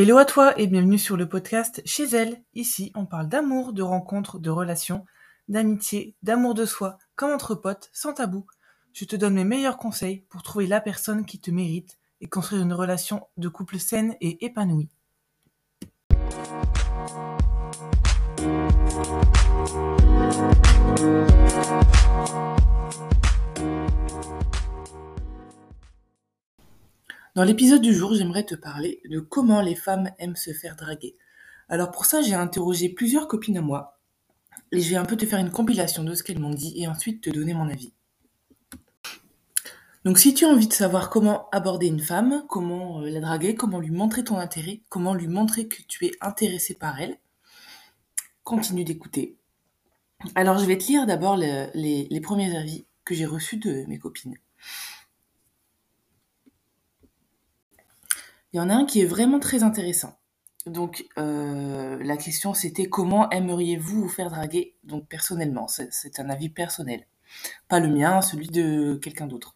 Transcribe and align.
Hello 0.00 0.16
à 0.16 0.24
toi 0.24 0.56
et 0.56 0.68
bienvenue 0.68 0.96
sur 0.96 1.16
le 1.16 1.28
podcast 1.28 1.82
Chez 1.84 2.04
elle. 2.14 2.40
Ici, 2.54 2.92
on 2.94 3.04
parle 3.04 3.28
d'amour, 3.28 3.72
de 3.72 3.82
rencontres, 3.82 4.38
de 4.38 4.48
relations, 4.48 5.04
d'amitié, 5.48 6.14
d'amour 6.22 6.54
de 6.54 6.66
soi, 6.66 6.98
comme 7.16 7.32
entre 7.32 7.56
potes, 7.56 7.90
sans 7.92 8.12
tabou. 8.12 8.46
Je 8.92 9.04
te 9.06 9.16
donne 9.16 9.34
mes 9.34 9.44
meilleurs 9.44 9.76
conseils 9.76 10.20
pour 10.30 10.44
trouver 10.44 10.68
la 10.68 10.80
personne 10.80 11.26
qui 11.26 11.40
te 11.40 11.50
mérite 11.50 11.98
et 12.20 12.28
construire 12.28 12.62
une 12.62 12.74
relation 12.74 13.26
de 13.38 13.48
couple 13.48 13.80
saine 13.80 14.14
et 14.20 14.44
épanouie. 14.44 14.88
Dans 27.38 27.44
l'épisode 27.44 27.82
du 27.82 27.94
jour, 27.94 28.16
j'aimerais 28.16 28.42
te 28.42 28.56
parler 28.56 29.00
de 29.08 29.20
comment 29.20 29.60
les 29.60 29.76
femmes 29.76 30.10
aiment 30.18 30.34
se 30.34 30.52
faire 30.52 30.74
draguer. 30.74 31.16
Alors 31.68 31.92
pour 31.92 32.04
ça, 32.04 32.20
j'ai 32.20 32.34
interrogé 32.34 32.88
plusieurs 32.88 33.28
copines 33.28 33.58
à 33.58 33.60
moi 33.60 34.00
et 34.72 34.80
je 34.80 34.90
vais 34.90 34.96
un 34.96 35.04
peu 35.04 35.16
te 35.16 35.24
faire 35.24 35.38
une 35.38 35.52
compilation 35.52 36.02
de 36.02 36.16
ce 36.16 36.24
qu'elles 36.24 36.40
m'ont 36.40 36.52
dit 36.52 36.72
et 36.74 36.88
ensuite 36.88 37.22
te 37.22 37.30
donner 37.30 37.54
mon 37.54 37.68
avis. 37.68 37.92
Donc 40.04 40.18
si 40.18 40.34
tu 40.34 40.46
as 40.46 40.48
envie 40.48 40.66
de 40.66 40.72
savoir 40.72 41.10
comment 41.10 41.48
aborder 41.50 41.86
une 41.86 42.00
femme, 42.00 42.44
comment 42.48 43.02
euh, 43.02 43.08
la 43.08 43.20
draguer, 43.20 43.54
comment 43.54 43.78
lui 43.78 43.92
montrer 43.92 44.24
ton 44.24 44.38
intérêt, 44.38 44.80
comment 44.88 45.14
lui 45.14 45.28
montrer 45.28 45.68
que 45.68 45.80
tu 45.86 46.06
es 46.06 46.10
intéressé 46.20 46.74
par 46.74 47.00
elle, 47.00 47.18
continue 48.42 48.82
d'écouter. 48.82 49.36
Alors 50.34 50.58
je 50.58 50.64
vais 50.64 50.76
te 50.76 50.88
lire 50.88 51.06
d'abord 51.06 51.36
les, 51.36 51.70
les 52.10 52.20
premiers 52.20 52.58
avis 52.58 52.84
que 53.04 53.14
j'ai 53.14 53.26
reçus 53.26 53.58
de 53.58 53.84
mes 53.86 54.00
copines. 54.00 54.34
Il 58.58 58.62
y 58.62 58.64
en 58.64 58.70
a 58.70 58.74
un 58.74 58.86
qui 58.86 59.00
est 59.00 59.06
vraiment 59.06 59.38
très 59.38 59.62
intéressant. 59.62 60.18
Donc, 60.66 61.06
euh, 61.16 61.96
la 62.02 62.16
question 62.16 62.54
c'était 62.54 62.88
comment 62.88 63.30
aimeriez-vous 63.30 64.02
vous 64.02 64.08
faire 64.08 64.30
draguer 64.30 64.74
Donc, 64.82 65.06
personnellement, 65.06 65.68
c'est 65.68 66.18
un 66.18 66.28
avis 66.28 66.48
personnel. 66.48 67.06
Pas 67.68 67.78
le 67.78 67.86
mien, 67.86 68.20
celui 68.20 68.48
de 68.48 68.98
quelqu'un 69.00 69.28
d'autre. 69.28 69.54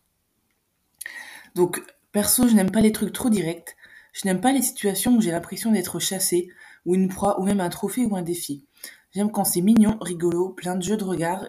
Donc, 1.56 1.82
perso, 2.12 2.46
je 2.46 2.54
n'aime 2.54 2.70
pas 2.70 2.80
les 2.80 2.92
trucs 2.92 3.12
trop 3.12 3.28
directs. 3.28 3.74
Je 4.12 4.28
n'aime 4.28 4.40
pas 4.40 4.52
les 4.52 4.62
situations 4.62 5.16
où 5.16 5.20
j'ai 5.20 5.32
l'impression 5.32 5.72
d'être 5.72 5.98
chassée, 5.98 6.48
ou 6.86 6.94
une 6.94 7.08
proie, 7.08 7.40
ou 7.40 7.44
même 7.44 7.60
un 7.60 7.70
trophée 7.70 8.06
ou 8.06 8.14
un 8.14 8.22
défi. 8.22 8.68
J'aime 9.10 9.32
quand 9.32 9.44
c'est 9.44 9.62
mignon, 9.62 9.98
rigolo, 10.00 10.50
plein 10.50 10.76
de 10.76 10.82
jeux 10.84 10.96
de 10.96 11.02
regard 11.02 11.48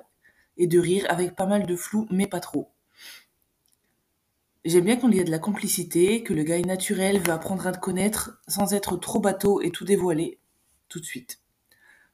et 0.58 0.66
de 0.66 0.80
rire, 0.80 1.06
avec 1.08 1.36
pas 1.36 1.46
mal 1.46 1.68
de 1.68 1.76
flou, 1.76 2.08
mais 2.10 2.26
pas 2.26 2.40
trop. 2.40 2.73
J'aime 4.66 4.86
bien 4.86 4.96
qu'on 4.96 5.12
y 5.12 5.20
ait 5.20 5.26
de 5.26 5.32
la 5.32 5.40
complicité, 5.40 6.24
que 6.24 6.34
le 6.34 6.44
gars 6.44 6.58
est 6.58 6.66
naturel, 6.66 7.20
veut 7.20 7.34
apprendre 7.34 7.68
à 7.68 7.74
te 7.74 7.80
connaître 7.80 8.40
sans 8.48 8.74
être 8.74 8.96
trop 8.96 9.20
bateau 9.20 9.60
et 9.62 9.72
tout 9.72 9.84
dévoiler 9.84 10.40
tout 10.88 11.02
de 11.02 11.06
suite. 11.06 11.42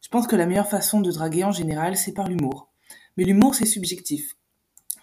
Je 0.02 0.08
pense 0.08 0.26
que 0.26 0.36
la 0.36 0.48
meilleure 0.48 0.70
façon 0.70 1.00
de 1.00 1.12
draguer 1.12 1.44
en 1.44 1.52
général, 1.52 1.96
c'est 1.96 2.14
par 2.14 2.28
l'humour. 2.28 2.72
Mais 3.18 3.24
l'humour, 3.24 3.54
c'est 3.54 3.68
subjectif. 3.68 4.36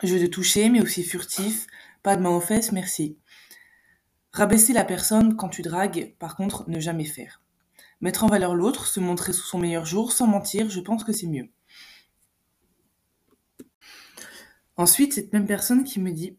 Jeu 0.03 0.19
de 0.19 0.27
toucher, 0.27 0.69
mais 0.71 0.81
aussi 0.81 1.05
furtif, 1.05 1.69
pas 2.03 2.17
de 2.17 2.23
main 2.23 2.31
aux 2.31 2.41
fesses, 2.41 2.73
merci. 2.73 3.17
Rabaisser 4.33 4.73
la 4.73 4.85
personne 4.85 5.37
quand 5.37 5.49
tu 5.49 5.63
dragues, 5.63 6.17
par 6.19 6.35
contre, 6.35 6.69
ne 6.69 6.81
jamais 6.81 7.05
faire. 7.05 7.43
Mettre 8.01 8.25
en 8.25 8.27
valeur 8.27 8.57
l'autre, 8.57 8.89
se 8.89 8.99
montrer 8.99 9.33
sous 9.33 9.47
son 9.47 9.59
meilleur 9.59 9.87
jour, 9.87 10.11
sans 10.11 10.27
mentir, 10.27 10.69
je 10.69 10.81
pense 10.81 11.05
que 11.05 11.13
c'est 11.13 11.29
mieux. 11.29 11.49
Ensuite, 14.77 15.13
cette 15.13 15.33
même 15.33 15.47
personne 15.47 15.85
qui 15.85 16.01
me 16.01 16.11
dit 16.11 16.37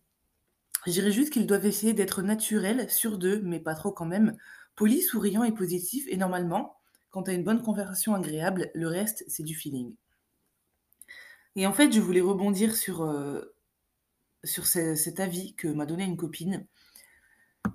je 0.88 1.09
juste 1.09 1.33
qu'ils 1.33 1.47
doivent 1.47 1.66
essayer 1.66 1.93
d'être 1.93 2.21
naturels, 2.21 2.89
sur 2.89 3.17
d'eux, 3.17 3.41
mais 3.43 3.59
pas 3.59 3.75
trop 3.75 3.91
quand 3.91 4.05
même, 4.05 4.38
polis, 4.75 5.09
souriants 5.09 5.43
et 5.43 5.52
positifs, 5.52 6.05
et 6.07 6.17
normalement, 6.17 6.77
quand 7.09 7.23
tu 7.23 7.33
une 7.33 7.43
bonne 7.43 7.61
conversation 7.61 8.13
agréable, 8.13 8.71
le 8.73 8.88
reste, 8.88 9.23
c'est 9.27 9.43
du 9.43 9.55
feeling. 9.55 9.95
Et 11.55 11.65
en 11.65 11.73
fait, 11.73 11.91
je 11.91 11.99
voulais 11.99 12.21
rebondir 12.21 12.75
sur, 12.75 13.02
euh, 13.03 13.55
sur 14.43 14.67
cet 14.67 15.20
avis 15.20 15.55
que 15.55 15.67
m'a 15.67 15.86
donné 15.86 16.03
une 16.03 16.17
copine. 16.17 16.67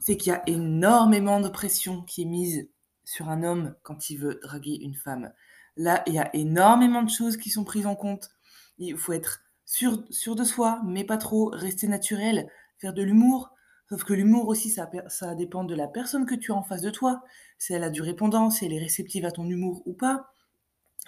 C'est 0.00 0.16
qu'il 0.16 0.32
y 0.32 0.36
a 0.36 0.42
énormément 0.46 1.40
de 1.40 1.48
pression 1.48 2.02
qui 2.02 2.22
est 2.22 2.26
mise 2.26 2.68
sur 3.04 3.28
un 3.28 3.42
homme 3.42 3.74
quand 3.82 4.08
il 4.08 4.18
veut 4.18 4.38
draguer 4.42 4.78
une 4.80 4.94
femme. 4.94 5.32
Là, 5.76 6.02
il 6.06 6.14
y 6.14 6.18
a 6.18 6.34
énormément 6.34 7.02
de 7.02 7.10
choses 7.10 7.36
qui 7.36 7.50
sont 7.50 7.64
prises 7.64 7.86
en 7.86 7.96
compte. 7.96 8.30
Il 8.78 8.96
faut 8.96 9.12
être 9.12 9.42
sûr, 9.64 10.04
sûr 10.10 10.36
de 10.36 10.44
soi, 10.44 10.80
mais 10.84 11.04
pas 11.04 11.16
trop, 11.16 11.50
rester 11.52 11.88
naturel, 11.88 12.48
faire 12.82 12.92
de 12.92 13.02
l'humour. 13.02 13.54
Sauf 13.88 14.04
que 14.04 14.12
l'humour 14.12 14.48
aussi, 14.48 14.70
ça, 14.70 14.90
ça 15.08 15.34
dépend 15.34 15.64
de 15.64 15.74
la 15.74 15.86
personne 15.86 16.26
que 16.26 16.34
tu 16.34 16.52
as 16.52 16.54
en 16.54 16.62
face 16.62 16.82
de 16.82 16.90
toi. 16.90 17.22
Si 17.58 17.72
elle 17.72 17.84
a 17.84 17.90
du 17.90 18.02
répondant, 18.02 18.50
si 18.50 18.64
elle 18.66 18.72
est 18.72 18.78
réceptive 18.78 19.24
à 19.24 19.30
ton 19.30 19.48
humour 19.48 19.82
ou 19.86 19.92
pas. 19.92 20.32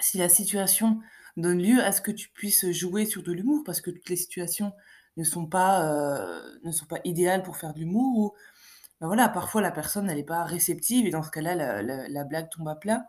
Si 0.01 0.19
la 0.19 0.29
situation 0.29 1.01
donne 1.37 1.61
lieu 1.63 1.83
à 1.83 1.93
ce 1.93 2.01
que 2.01 2.11
tu 2.11 2.29
puisses 2.29 2.71
jouer 2.71 3.07
sur 3.07 3.23
de 3.23 3.33
l'humour, 3.33 3.63
parce 3.65 3.81
que 3.81 3.91
toutes 3.91 4.09
les 4.09 4.17
situations 4.17 4.73
ne 5.17 5.25
sont 5.25 5.47
pas, 5.47 5.89
euh, 5.91 6.59
idéales 7.05 7.43
pour 7.43 7.57
faire 7.57 7.75
de 7.75 7.81
l'humour. 7.81 8.19
Ou 8.19 8.33
ben 9.01 9.09
voilà, 9.09 9.29
parfois 9.29 9.61
la 9.61 9.71
personne 9.73 10.07
n'est 10.07 10.23
pas 10.23 10.45
réceptive 10.45 11.07
et 11.07 11.11
dans 11.11 11.23
ce 11.23 11.31
cas-là, 11.31 11.83
la, 11.83 12.25
blague 12.25 12.51
tombe 12.51 12.69
à 12.69 12.77
plat. 12.77 13.09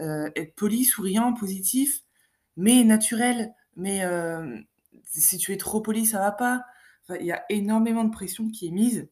Euh, 0.00 0.30
être 0.36 0.54
poli, 0.54 0.84
souriant, 0.84 1.32
positif, 1.34 2.02
mais 2.56 2.84
naturel. 2.84 3.54
Mais 3.76 4.04
euh, 4.04 4.58
si 5.04 5.38
tu 5.38 5.52
es 5.52 5.56
trop 5.56 5.80
poli, 5.80 6.06
ça 6.06 6.18
va 6.20 6.32
pas 6.32 6.64
il 7.20 7.26
y 7.26 7.32
a 7.32 7.44
énormément 7.48 8.04
de 8.04 8.10
pression 8.10 8.48
qui 8.48 8.68
est 8.68 8.70
mise. 8.70 9.08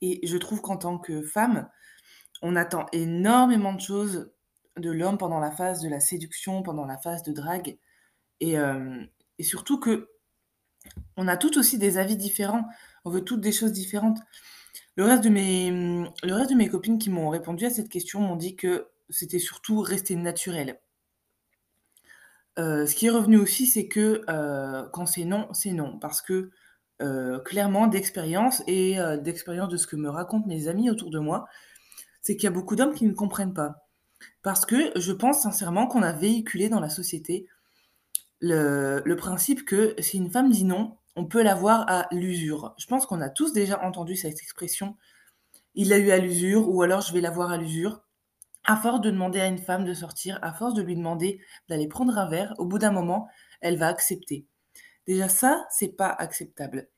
Et 0.00 0.26
je 0.26 0.36
trouve 0.36 0.60
qu'en 0.60 0.76
tant 0.76 0.98
que 0.98 1.22
femme, 1.22 1.68
on 2.42 2.56
attend 2.56 2.86
énormément 2.92 3.72
de 3.72 3.80
choses 3.80 4.32
de 4.76 4.90
l'homme 4.90 5.18
pendant 5.18 5.40
la 5.40 5.50
phase 5.50 5.80
de 5.82 5.88
la 5.88 6.00
séduction, 6.00 6.62
pendant 6.62 6.84
la 6.84 6.98
phase 6.98 7.22
de 7.22 7.32
drague. 7.32 7.78
Et, 8.40 8.58
euh, 8.58 9.04
et 9.38 9.42
surtout 9.42 9.80
que 9.80 10.10
on 11.16 11.28
a 11.28 11.36
toutes 11.36 11.56
aussi 11.56 11.78
des 11.78 11.98
avis 11.98 12.16
différents. 12.16 12.64
On 13.04 13.10
veut 13.10 13.24
toutes 13.24 13.40
des 13.40 13.52
choses 13.52 13.72
différentes. 13.72 14.18
Le 14.96 15.04
reste 15.04 15.24
de 15.24 15.28
mes, 15.28 15.70
le 15.70 16.34
reste 16.34 16.50
de 16.50 16.56
mes 16.56 16.68
copines 16.68 16.98
qui 16.98 17.10
m'ont 17.10 17.28
répondu 17.28 17.64
à 17.64 17.70
cette 17.70 17.88
question 17.88 18.20
m'ont 18.20 18.36
dit 18.36 18.56
que 18.56 18.88
c'était 19.10 19.38
surtout 19.38 19.80
rester 19.80 20.16
naturel. 20.16 20.80
Euh, 22.58 22.86
ce 22.86 22.94
qui 22.94 23.06
est 23.06 23.10
revenu 23.10 23.36
aussi, 23.36 23.66
c'est 23.66 23.86
que 23.86 24.24
euh, 24.28 24.88
quand 24.92 25.06
c'est 25.06 25.24
non, 25.24 25.48
c'est 25.52 25.72
non. 25.72 25.98
Parce 25.98 26.20
que 26.20 26.50
euh, 27.00 27.38
clairement 27.40 27.86
d'expérience 27.86 28.62
et 28.66 28.98
euh, 28.98 29.16
d'expérience 29.16 29.68
de 29.68 29.76
ce 29.76 29.86
que 29.86 29.96
me 29.96 30.10
racontent 30.10 30.46
mes 30.48 30.68
amis 30.68 30.90
autour 30.90 31.10
de 31.10 31.18
moi, 31.18 31.46
c'est 32.22 32.36
qu'il 32.36 32.44
y 32.44 32.48
a 32.48 32.50
beaucoup 32.52 32.76
d'hommes 32.76 32.94
qui 32.94 33.06
ne 33.06 33.12
comprennent 33.12 33.54
pas. 33.54 33.88
Parce 34.42 34.66
que 34.66 34.92
je 34.98 35.12
pense 35.12 35.42
sincèrement 35.42 35.86
qu'on 35.86 36.02
a 36.02 36.12
véhiculé 36.12 36.68
dans 36.68 36.80
la 36.80 36.90
société 36.90 37.46
le, 38.40 39.02
le 39.04 39.16
principe 39.16 39.64
que 39.64 39.94
si 39.98 40.16
une 40.16 40.30
femme 40.30 40.50
dit 40.50 40.64
non, 40.64 40.96
on 41.14 41.24
peut 41.24 41.42
l'avoir 41.42 41.84
à 41.88 42.06
l'usure. 42.12 42.74
Je 42.78 42.86
pense 42.86 43.06
qu'on 43.06 43.20
a 43.20 43.28
tous 43.28 43.52
déjà 43.52 43.82
entendu 43.84 44.16
cette 44.16 44.40
expression. 44.40 44.96
Il 45.74 45.88
l'a 45.90 45.98
eu 45.98 46.10
à 46.10 46.18
l'usure 46.18 46.68
ou 46.68 46.82
alors 46.82 47.00
je 47.00 47.12
vais 47.12 47.20
l'avoir 47.20 47.50
à 47.50 47.56
l'usure. 47.58 48.02
À 48.64 48.76
force 48.76 49.00
de 49.00 49.10
demander 49.10 49.40
à 49.40 49.46
une 49.46 49.58
femme 49.58 49.84
de 49.84 49.94
sortir, 49.94 50.38
à 50.42 50.52
force 50.52 50.74
de 50.74 50.82
lui 50.82 50.96
demander 50.96 51.40
d'aller 51.68 51.88
prendre 51.88 52.18
un 52.18 52.28
verre, 52.28 52.54
au 52.58 52.66
bout 52.66 52.78
d'un 52.78 52.90
moment, 52.90 53.28
elle 53.60 53.78
va 53.78 53.88
accepter. 53.88 54.46
Déjà 55.08 55.28
ça, 55.28 55.66
c'est 55.70 55.96
pas 55.96 56.10
acceptable. 56.10 56.90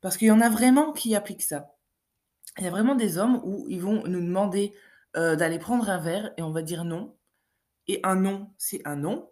Parce 0.00 0.16
qu'il 0.16 0.28
y 0.28 0.30
en 0.30 0.40
a 0.40 0.48
vraiment 0.48 0.92
qui 0.92 1.16
appliquent 1.16 1.42
ça. 1.42 1.74
Il 2.58 2.64
y 2.64 2.68
a 2.68 2.70
vraiment 2.70 2.94
des 2.94 3.18
hommes 3.18 3.40
où 3.44 3.66
ils 3.68 3.82
vont 3.82 4.06
nous 4.06 4.20
demander 4.20 4.72
euh, 5.16 5.34
d'aller 5.34 5.58
prendre 5.58 5.90
un 5.90 5.98
verre 5.98 6.32
et 6.36 6.42
on 6.42 6.52
va 6.52 6.62
dire 6.62 6.84
non. 6.84 7.16
Et 7.88 7.98
un 8.04 8.14
non, 8.14 8.52
c'est 8.56 8.80
un 8.86 8.94
non. 8.94 9.28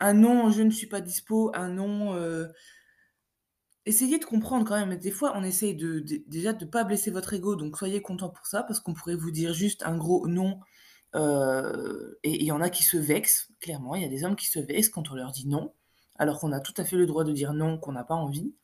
Un 0.00 0.14
non, 0.14 0.50
je 0.50 0.62
ne 0.62 0.70
suis 0.70 0.86
pas 0.86 1.02
dispo. 1.02 1.52
Un 1.54 1.68
non. 1.68 2.14
Euh, 2.14 2.48
essayez 3.84 4.18
de 4.18 4.24
comprendre 4.24 4.66
quand 4.66 4.78
même. 4.78 4.98
Des 4.98 5.10
fois, 5.10 5.32
on 5.36 5.44
essaye 5.44 5.76
déjà 5.76 6.54
de 6.54 6.64
ne 6.64 6.70
pas 6.70 6.84
blesser 6.84 7.10
votre 7.10 7.34
ego, 7.34 7.54
donc 7.54 7.76
soyez 7.76 8.00
content 8.00 8.30
pour 8.30 8.46
ça, 8.46 8.62
parce 8.62 8.80
qu'on 8.80 8.94
pourrait 8.94 9.14
vous 9.14 9.30
dire 9.30 9.52
juste 9.52 9.82
un 9.84 9.98
gros 9.98 10.26
non. 10.26 10.60
Euh, 11.14 12.14
et 12.22 12.36
il 12.36 12.44
y 12.44 12.52
en 12.52 12.62
a 12.62 12.70
qui 12.70 12.82
se 12.82 12.96
vexent, 12.96 13.52
clairement. 13.60 13.94
Il 13.94 14.02
y 14.02 14.06
a 14.06 14.08
des 14.08 14.24
hommes 14.24 14.36
qui 14.36 14.46
se 14.46 14.58
vexent 14.58 14.88
quand 14.88 15.10
on 15.10 15.14
leur 15.14 15.32
dit 15.32 15.46
non 15.46 15.74
alors 16.18 16.40
qu'on 16.40 16.52
a 16.52 16.60
tout 16.60 16.74
à 16.76 16.84
fait 16.84 16.96
le 16.96 17.06
droit 17.06 17.24
de 17.24 17.32
dire 17.32 17.52
non, 17.52 17.78
qu'on 17.78 17.92
n'a 17.92 18.04
pas 18.04 18.14
envie. 18.14 18.54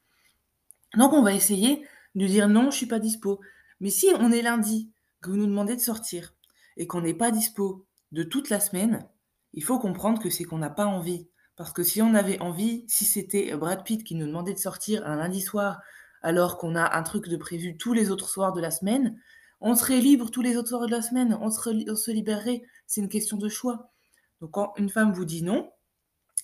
Donc 0.97 1.13
on 1.13 1.23
va 1.23 1.33
essayer 1.33 1.87
de 2.15 2.27
dire 2.27 2.49
non, 2.49 2.71
je 2.71 2.77
suis 2.77 2.87
pas 2.87 2.99
dispo. 2.99 3.41
Mais 3.81 3.91
si 3.91 4.09
on 4.19 4.31
est 4.33 4.43
lundi, 4.43 4.91
que 5.21 5.31
vous 5.31 5.37
nous 5.37 5.47
demandez 5.47 5.77
de 5.77 5.81
sortir, 5.81 6.35
et 6.77 6.87
qu'on 6.87 7.01
n'est 7.01 7.15
pas 7.15 7.31
dispo 7.31 7.87
de 8.13 8.23
toute 8.23 8.51
la 8.51 8.61
semaine, 8.61 9.09
il 9.53 9.63
faut 9.63 9.79
comprendre 9.79 10.21
que 10.21 10.31
c'est 10.31 10.45
qu'on 10.45 10.59
n'a 10.59 10.71
pas 10.71 10.87
envie. 10.87 11.29
Parce 11.57 11.73
que 11.73 11.85
si 11.85 12.03
on 12.03 12.15
avait 12.15 12.41
envie, 12.41 12.85
si 12.89 13.05
c'était 13.05 13.55
Brad 13.57 13.85
Pitt 13.85 14.03
qui 14.03 14.17
nous 14.17 14.27
demandait 14.27 14.55
de 14.55 14.59
sortir 14.59 15.07
un 15.07 15.17
lundi 15.17 15.41
soir, 15.41 15.81
alors 16.23 16.59
qu'on 16.59 16.75
a 16.75 16.97
un 16.97 17.03
truc 17.03 17.29
de 17.29 17.37
prévu 17.37 17.77
tous 17.77 17.93
les 17.93 18.11
autres 18.11 18.29
soirs 18.29 18.53
de 18.53 18.61
la 18.61 18.71
semaine, 18.71 19.21
on 19.61 19.77
serait 19.77 20.01
libre 20.01 20.31
tous 20.31 20.43
les 20.43 20.57
autres 20.57 20.71
soirs 20.71 20.87
de 20.87 20.91
la 20.91 21.03
semaine, 21.03 21.39
on, 21.41 21.47
on 21.47 21.97
se 21.97 22.11
libérerait. 22.11 22.63
C'est 22.87 23.01
une 23.01 23.09
question 23.09 23.37
de 23.37 23.49
choix. 23.49 23.93
Donc 24.41 24.51
quand 24.51 24.73
une 24.77 24.89
femme 24.91 25.13
vous 25.13 25.25
dit 25.25 25.43
non, 25.43 25.71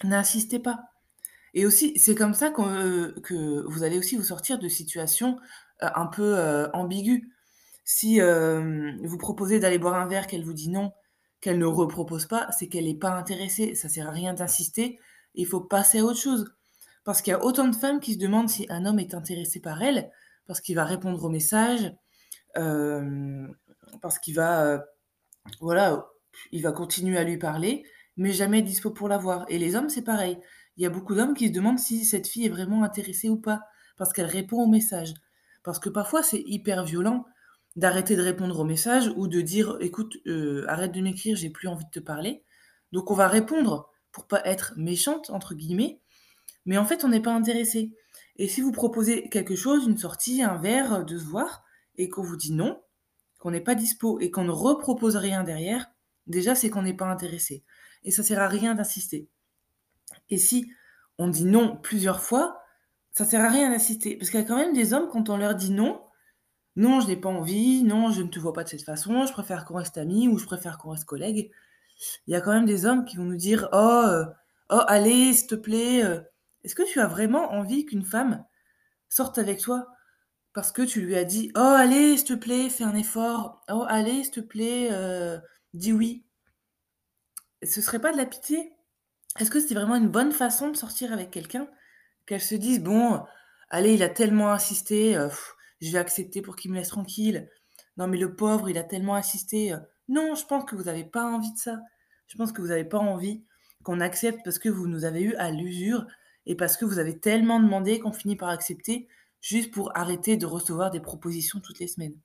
n'insistez 0.05 0.59
pas. 0.59 0.85
Et 1.55 1.67
aussi, 1.67 1.99
c'est 1.99 2.15
comme 2.15 2.35
ça 2.35 2.51
que 2.51 3.69
vous 3.69 3.83
allez 3.83 3.99
aussi 3.99 4.17
vous 4.17 4.25
sortir 4.25 4.59
de 4.59 4.69
situations, 4.69 5.39
un 5.81 6.07
peu, 6.07 6.69
ambiguës. 6.73 7.23
Si, 7.85 8.21
vous 8.21 9.19
proposez 9.19 9.61
d'aller 9.61 9.79
boire 9.79 9.95
un 9.95 10.07
verre, 10.07 10.27
qu'elle 10.27 10.45
vous 10.45 10.53
dit 10.53 10.69
non, 10.69 10.93
qu'elle 11.41 11.59
ne 11.59 11.67
repropose 11.67 12.27
pas, 12.27 12.51
c'est 12.53 12.69
qu'elle 12.69 12.87
est 12.87 12.99
pas 12.99 13.11
intéressée. 13.11 13.75
Ça 13.75 13.89
sert 13.89 14.09
à 14.09 14.13
rien 14.13 14.35
d'insister, 14.35 14.99
il 15.35 15.47
faut 15.47 15.61
passer 15.61 15.99
à 16.01 16.05
autre 16.05 16.21
chose. 16.21 16.55
Parce 17.05 17.23
qu'il 17.23 17.33
y 17.33 17.35
a 17.35 17.45
autant 17.45 17.67
de 17.67 17.75
femmes 17.75 17.99
qui 17.99 18.15
se 18.15 18.19
demandent 18.19 18.51
si 18.51 18.67
un 18.69 18.85
homme 18.85 18.99
est 18.99 19.15
intéressé 19.15 19.59
par 19.59 19.83
elles, 19.83 20.11
parce 20.47 20.61
qu'il 20.61 20.77
va 20.77 20.85
répondre 20.85 21.25
aux 21.25 21.31
messages, 21.31 21.93
parce 22.55 24.19
qu'il 24.21 24.35
va, 24.35 24.85
voilà, 25.61 26.07
il 26.53 26.63
va 26.63 26.73
continuer 26.73 27.17
à 27.19 27.25
lui 27.25 27.39
parler, 27.39 27.85
mais 28.17 28.33
jamais 28.33 28.63
dispo 28.63 28.91
pour 28.91 29.09
la 29.09 29.17
voir 29.17 29.47
et 29.49 29.59
les 29.59 29.77
hommes, 29.77 29.89
c'est 29.89 30.03
pareil. 30.03 30.39
Il 30.77 30.83
y 30.83 30.87
a 30.87 30.91
beaucoup 30.91 31.15
d'hommes 31.15 31.35
qui 31.35 31.49
se 31.49 31.53
demandent 31.53 31.79
si 31.79 32.05
cette 32.05 32.27
fille 32.27 32.47
est 32.47 32.51
vraiment 32.51 32.83
intéressée 32.85 33.29
ou 33.29 33.37
pas, 33.37 33.63
parce 33.97 34.13
qu'elle 34.13 34.27
répond 34.27 34.63
aux 34.63 34.69
messages. 34.69 35.15
Parce 35.63 35.79
que 35.79 35.89
parfois, 35.89 36.23
c'est 36.23 36.43
hyper 36.47 36.85
violent 36.85 37.27
d'arrêter 37.77 38.17
de 38.17 38.23
répondre 38.23 38.59
aux 38.59 38.65
messages 38.65 39.13
ou 39.17 39.29
de 39.29 39.41
dire: 39.41 39.77
«Écoute, 39.81 40.17
heu, 40.27 40.65
arrête 40.69 40.93
de 40.93 41.01
m'écrire, 41.01 41.37
j'ai 41.37 41.51
plus 41.51 41.69
envie 41.69 41.85
de 41.85 41.91
te 41.91 42.01
parler». 42.01 42.45
Donc 42.93 43.11
on 43.11 43.15
va 43.15 43.29
répondre 43.29 43.91
pour 44.13 44.27
pas 44.27 44.43
être 44.45 44.73
«méchante» 44.77 45.31
entre 45.31 45.55
guillemets, 45.55 46.01
mais 46.67 46.79
en 46.79 46.85
fait, 46.85 47.05
on 47.05 47.09
n'est 47.09 47.21
pas 47.21 47.35
intéressé. 47.35 47.93
Et 48.37 48.49
si 48.49 48.61
vous 48.61 48.73
proposez 48.73 49.29
quelque 49.29 49.57
chose, 49.57 49.87
une 49.87 49.99
sortie, 49.99 50.43
un 50.43 50.57
verre, 50.57 51.05
de 51.05 51.19
se 51.19 51.25
voir 51.25 51.65
et 51.97 52.09
qu'on 52.09 52.23
vous 52.23 52.37
dit 52.37 52.53
non, 52.53 52.83
qu'on 53.39 53.51
n'est 53.51 53.61
pas 53.61 53.75
dispo 53.75 54.21
et 54.21 54.31
qu'on 54.31 54.45
ne 54.45 54.51
repropose 54.51 55.17
rien 55.17 55.45
derrière, 55.45 55.91
déjà, 56.27 56.55
c'est 56.55 56.71
qu'on 56.71 56.83
n'est 56.83 56.95
pas 56.97 57.07
intéressé 57.07 57.65
et 58.05 58.11
ça 58.11 58.23
sert 58.23 58.41
à 58.41 58.49
rien 58.49 58.75
d'insister. 58.75 59.29
Et 60.31 60.39
si 60.39 60.73
on 61.19 61.29
dit 61.29 61.45
non 61.45 61.77
plusieurs 61.77 62.23
fois, 62.23 62.61
ça 63.13 63.25
sert 63.25 63.45
à 63.45 63.49
rien 63.51 63.71
d'insister 63.71 64.17
parce 64.17 64.31
qu'il 64.31 64.41
y 64.41 64.43
a 64.43 64.47
quand 64.47 64.57
même 64.57 64.75
des 64.75 64.95
hommes, 64.95 65.09
quand 65.13 65.29
on 65.31 65.37
leur 65.37 65.55
dit 65.55 65.71
non: 65.73 66.03
«Non, 66.77 67.01
je 67.01 67.09
n'ai 67.09 67.17
pas 67.17 67.29
envie, 67.31 67.85
non, 67.85 68.11
je 68.13 68.23
ne 68.23 68.29
te 68.29 68.39
vois 68.41 68.53
pas 68.55 68.65
de 68.65 68.69
cette 68.71 68.85
façon, 68.85 69.27
je 69.27 69.33
préfère 69.33 69.65
qu'on 69.67 69.77
reste 69.77 69.99
amis 69.99 70.29
ou 70.29 70.39
je 70.39 70.47
préfère 70.47 70.79
qu'on 70.79 70.91
reste 70.91 71.05
collègues». 71.07 71.51
Il 72.29 72.33
y 72.33 72.37
a 72.37 72.41
quand 72.43 72.53
même 72.53 72.67
des 72.67 72.87
hommes 72.87 73.05
qui 73.07 73.17
vont 73.19 73.25
nous 73.25 73.37
dire: 73.37 73.69
«Oh, 73.73 74.03
heu, 74.07 74.27
oh 74.71 74.83
allez, 74.89 75.35
s'il 75.35 75.49
te 75.49 75.55
plaît, 75.57 76.05
heu». 76.05 76.25
Est-ce 76.65 76.75
que 76.77 76.85
tu 76.91 77.01
as 77.01 77.07
vraiment 77.09 77.53
envie 77.53 77.87
qu'une 77.87 78.05
femme 78.05 78.45
sorte 79.11 79.39
avec 79.39 79.61
toi 79.61 79.89
parce 80.55 80.73
que 80.73 80.83
tu 80.83 81.03
lui 81.03 81.17
as 81.17 81.25
dit: 81.25 81.53
«Oh 81.57 81.61
allez, 81.61 82.17
s'il 82.19 82.27
te 82.29 82.35
plaît, 82.35 82.71
fais 82.71 82.85
un 82.85 82.97
effort. 82.97 83.63
Oh 83.71 83.85
allez, 83.89 84.25
s'il 84.25 84.33
te 84.33 84.41
plaît, 84.41 84.91
heu, 84.93 85.41
dis 85.75 85.93
oui». 85.95 86.25
Ce 87.63 87.83
serait 87.83 88.01
pas 88.01 88.13
de 88.13 88.17
la 88.17 88.27
pitié? 88.27 88.73
Est-ce 89.39 89.51
que 89.51 89.61
c'est 89.61 89.75
vraiment 89.75 89.95
une 89.97 90.09
bonne 90.09 90.33
façon 90.33 90.71
de 90.71 90.77
sortir 90.77 91.13
avec 91.13 91.31
quelqu'un? 91.31 91.69
Qu'elle 92.27 92.41
se 92.41 92.55
dise: 92.55 92.81
«Bon, 92.83 93.23
allez, 93.71 93.95
il 93.95 94.03
a 94.03 94.09
tellement 94.09 94.53
insisté, 94.53 95.17
heu, 95.17 95.31
je 95.81 95.91
vais 95.93 95.99
accepter 95.99 96.43
pour 96.43 96.57
qu'il 96.57 96.71
me 96.73 96.77
laisse 96.77 96.89
tranquille. 96.89 97.49
Non 97.97 98.07
mais 98.09 98.19
le 98.19 98.35
pauvre, 98.37 98.69
il 98.71 98.79
a 98.79 98.85
tellement 98.85 99.15
insisté, 99.17 99.73
heu». 99.73 99.79
Non, 100.09 100.35
je 100.35 100.45
pense 100.47 100.65
que 100.65 100.77
vous 100.77 100.89
avez 100.89 101.05
pas 101.05 101.25
envie 101.25 101.53
de 101.53 101.59
ça. 101.59 101.81
Je 102.29 102.37
pense 102.37 102.53
que 102.53 102.61
vous 102.63 102.71
avez 102.73 102.85
pas 102.85 102.99
envie 102.99 103.45
qu'on 103.85 104.01
accepte 104.01 104.41
parce 104.45 104.59
que 104.59 104.69
vous 104.69 104.87
nous 104.89 105.05
avez 105.05 105.23
eu 105.23 105.35
à 105.37 105.51
l'usure 105.51 106.07
et 106.47 106.57
parce 106.57 106.77
que 106.77 106.85
vous 106.85 106.99
avez 106.99 107.19
tellement 107.21 107.61
demandé 107.61 108.01
qu'on 108.01 108.13
finit 108.13 108.37
par 108.37 108.49
accepter, 108.51 109.09
juste 109.41 109.73
pour 109.73 109.97
arrêter 109.97 110.37
de 110.37 110.47
recevoir 110.47 110.91
des 110.91 111.01
propositions 111.01 111.61
toutes 111.61 111.79
les 111.79 111.87
semaines. 111.89 112.19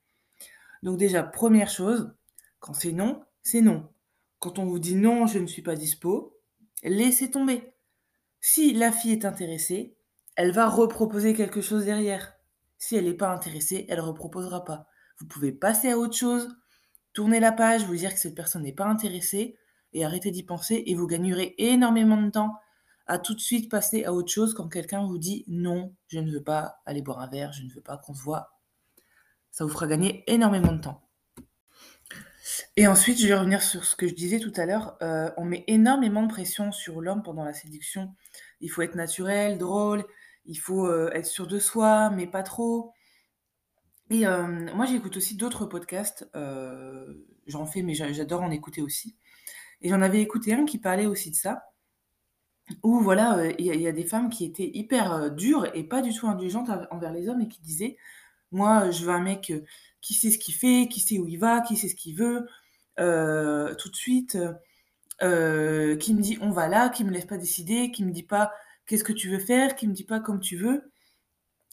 Donc 0.82 0.98
déjà, 0.98 1.22
première 1.22 1.70
chose, 1.70 2.12
quand 2.60 2.74
c'est 2.74 2.92
non, 2.92 3.22
c'est 3.42 3.60
non. 3.62 3.88
Quand 4.40 4.58
on 4.58 4.66
vous 4.66 4.78
dit: 4.78 4.96
«Non, 4.96 5.26
je 5.26 5.38
ne 5.38 5.46
suis 5.46 5.62
pas 5.62 5.76
dispo», 5.76 6.35
laissez 6.82 7.30
tomber. 7.30 7.74
Si 8.40 8.72
la 8.72 8.92
fille 8.92 9.12
est 9.12 9.24
intéressée, 9.24 9.96
elle 10.36 10.52
va 10.52 10.68
reproposer 10.68 11.34
quelque 11.34 11.60
chose 11.60 11.84
derrière. 11.84 12.34
Si 12.78 12.96
elle 12.96 13.06
est 13.06 13.14
pas 13.14 13.30
intéressée, 13.30 13.86
elle 13.88 14.00
reproposera 14.00 14.64
pas. 14.64 14.86
Vous 15.18 15.26
pouvez 15.26 15.52
passer 15.52 15.90
à 15.90 15.98
autre 15.98 16.16
chose, 16.16 16.54
tourner 17.12 17.40
la 17.40 17.52
page, 17.52 17.84
vous 17.84 17.96
dire 17.96 18.12
que 18.12 18.20
cette 18.20 18.34
personne 18.34 18.62
n'est 18.62 18.72
pas 18.72 18.84
intéressée 18.84 19.58
et 19.92 20.04
arrêter 20.04 20.30
d'y 20.30 20.42
penser 20.42 20.82
et 20.86 20.94
vous 20.94 21.06
gagnerez 21.06 21.54
énormément 21.58 22.20
de 22.20 22.30
temps 22.30 22.54
à 23.06 23.18
tout 23.18 23.34
de 23.34 23.40
suite 23.40 23.70
passer 23.70 24.04
à 24.04 24.12
autre 24.12 24.30
chose 24.30 24.52
quand 24.52 24.68
quelqu'un 24.68 25.06
vous 25.06 25.18
dit: 25.18 25.44
«Non, 25.48 25.94
je 26.08 26.18
ne 26.18 26.30
veux 26.30 26.42
pas 26.42 26.82
aller 26.84 27.02
boire 27.02 27.20
un 27.20 27.28
verre, 27.28 27.52
je 27.52 27.62
ne 27.62 27.70
veux 27.72 27.80
pas 27.80 27.96
qu'on 27.96 28.14
se 28.14 28.22
voit». 28.22 28.58
Ça 29.50 29.64
vous 29.64 29.70
fera 29.70 29.86
gagner 29.86 30.22
énormément 30.26 30.72
de 30.72 30.80
temps. 30.82 31.05
Et 32.76 32.86
ensuite, 32.86 33.18
je 33.20 33.26
vais 33.28 33.34
revenir 33.34 33.62
sur 33.62 33.84
ce 33.84 33.96
que 33.96 34.06
je 34.08 34.14
disais 34.14 34.38
tout 34.38 34.52
à 34.56 34.66
l'heure, 34.66 34.96
heu, 35.02 35.30
on 35.36 35.44
met 35.44 35.64
énormément 35.66 36.22
de 36.22 36.28
pression 36.28 36.72
sur 36.72 37.00
l'homme 37.00 37.22
pendant 37.22 37.44
la 37.44 37.52
séduction. 37.54 38.14
Il 38.60 38.70
faut 38.70 38.82
être 38.82 38.94
naturel, 38.94 39.58
drôle, 39.58 40.04
il 40.46 40.56
faut, 40.56 40.86
heu, 40.86 41.10
être 41.14 41.26
sûr 41.26 41.46
de 41.46 41.58
soi, 41.58 42.10
mais 42.10 42.26
pas 42.26 42.42
trop. 42.42 42.92
Et 44.10 44.22
hem, 44.22 44.70
moi 44.74 44.84
j'écoute 44.86 45.16
aussi 45.16 45.36
d'autres 45.36 45.64
podcasts, 45.66 46.28
j'en 47.46 47.66
fais, 47.66 47.82
mais 47.82 47.94
j'a 47.94 48.12
j'adore 48.12 48.42
en 48.42 48.50
écouter 48.50 48.82
aussi. 48.82 49.16
Et 49.82 49.90
j'en 49.90 50.02
avais 50.02 50.20
écouté 50.22 50.54
un 50.54 50.66
qui 50.66 50.78
parlait 50.78 51.06
aussi 51.06 51.30
de 51.32 51.36
ça, 51.36 51.64
où 52.82 53.00
voilà, 53.00 53.44
il 53.58 53.66
y 53.66 53.86
a 53.86 53.92
des 53.92 54.04
femmes 54.04 54.28
qui 54.30 54.44
étaient 54.44 54.70
hyper, 54.74 55.30
dures 55.32 55.66
et 55.74 55.84
pas 55.84 56.02
du 56.02 56.12
tout 56.12 56.26
indulgentes 56.28 56.68
env 56.70 56.86
envers 56.90 57.12
les 57.12 57.28
hommes 57.28 57.40
et 57.40 57.48
qui 57.48 57.60
disaient: 57.60 57.96
«Moi, 58.52 58.90
je 58.92 59.04
veux 59.04 59.12
un 59.12 59.20
mec, 59.22 59.52
qui 60.06 60.14
sait 60.14 60.30
ce 60.30 60.38
qu'il 60.38 60.54
fait, 60.54 60.88
qui 60.90 61.00
sait 61.00 61.18
où 61.18 61.26
il 61.28 61.38
va, 61.38 61.60
qui 61.62 61.76
sait 61.76 61.88
ce 61.88 61.96
qu'il 61.96 62.16
veut, 62.16 62.46
heu, 63.00 63.76
tout 63.78 63.90
de 63.90 63.96
suite, 63.96 64.38
heu, 65.22 65.96
qui 66.00 66.14
me 66.14 66.22
dit: 66.22 66.38
"On 66.42 66.50
va 66.50 66.68
là", 66.68 66.90
qui 66.90 67.04
me 67.04 67.10
laisse 67.12 67.26
pas 67.26 67.38
décider, 67.38 67.90
qui 67.92 68.04
me 68.04 68.12
dit 68.12 68.24
pas: 68.24 68.52
«Qu'est-ce 68.86 69.04
que 69.04 69.12
tu 69.14 69.30
veux 69.30 69.38
faire?», 69.40 69.76
qui 69.76 69.88
me 69.88 69.94
dit 69.94 70.04
pas: 70.04 70.20
«Comme 70.20 70.40
tu 70.40 70.56
veux». 70.58 70.90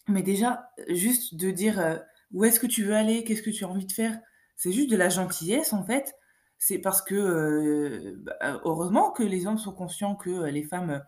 Mais 0.09 0.23
déjà, 0.23 0.69
juste 0.89 1.35
de 1.35 1.51
dire, 1.51 1.79
heu: 1.81 1.99
«Où 2.33 2.45
est-ce 2.45 2.59
que 2.59 2.67
tu 2.67 2.83
veux 2.85 2.95
aller? 2.95 3.23
Qu'est-ce 3.25 3.43
que 3.43 3.51
tu 3.51 3.65
as 3.65 3.69
envie 3.69 3.85
de 3.87 3.91
faire?» 3.93 4.19
c'est 4.57 4.71
juste 4.73 4.89
de 4.91 4.97
la 4.97 5.09
gentillesse, 5.09 5.73
en 5.73 5.83
fait. 5.85 6.15
C'est 6.59 6.79
parce 6.79 7.01
que, 7.01 8.15
bah, 8.19 8.61
heureusement 8.65 9.11
que 9.11 9.23
les 9.23 9.47
hommes 9.47 9.57
sont 9.59 9.73
conscients 9.73 10.15
que, 10.15 10.45
les 10.45 10.63
femmes, 10.63 11.03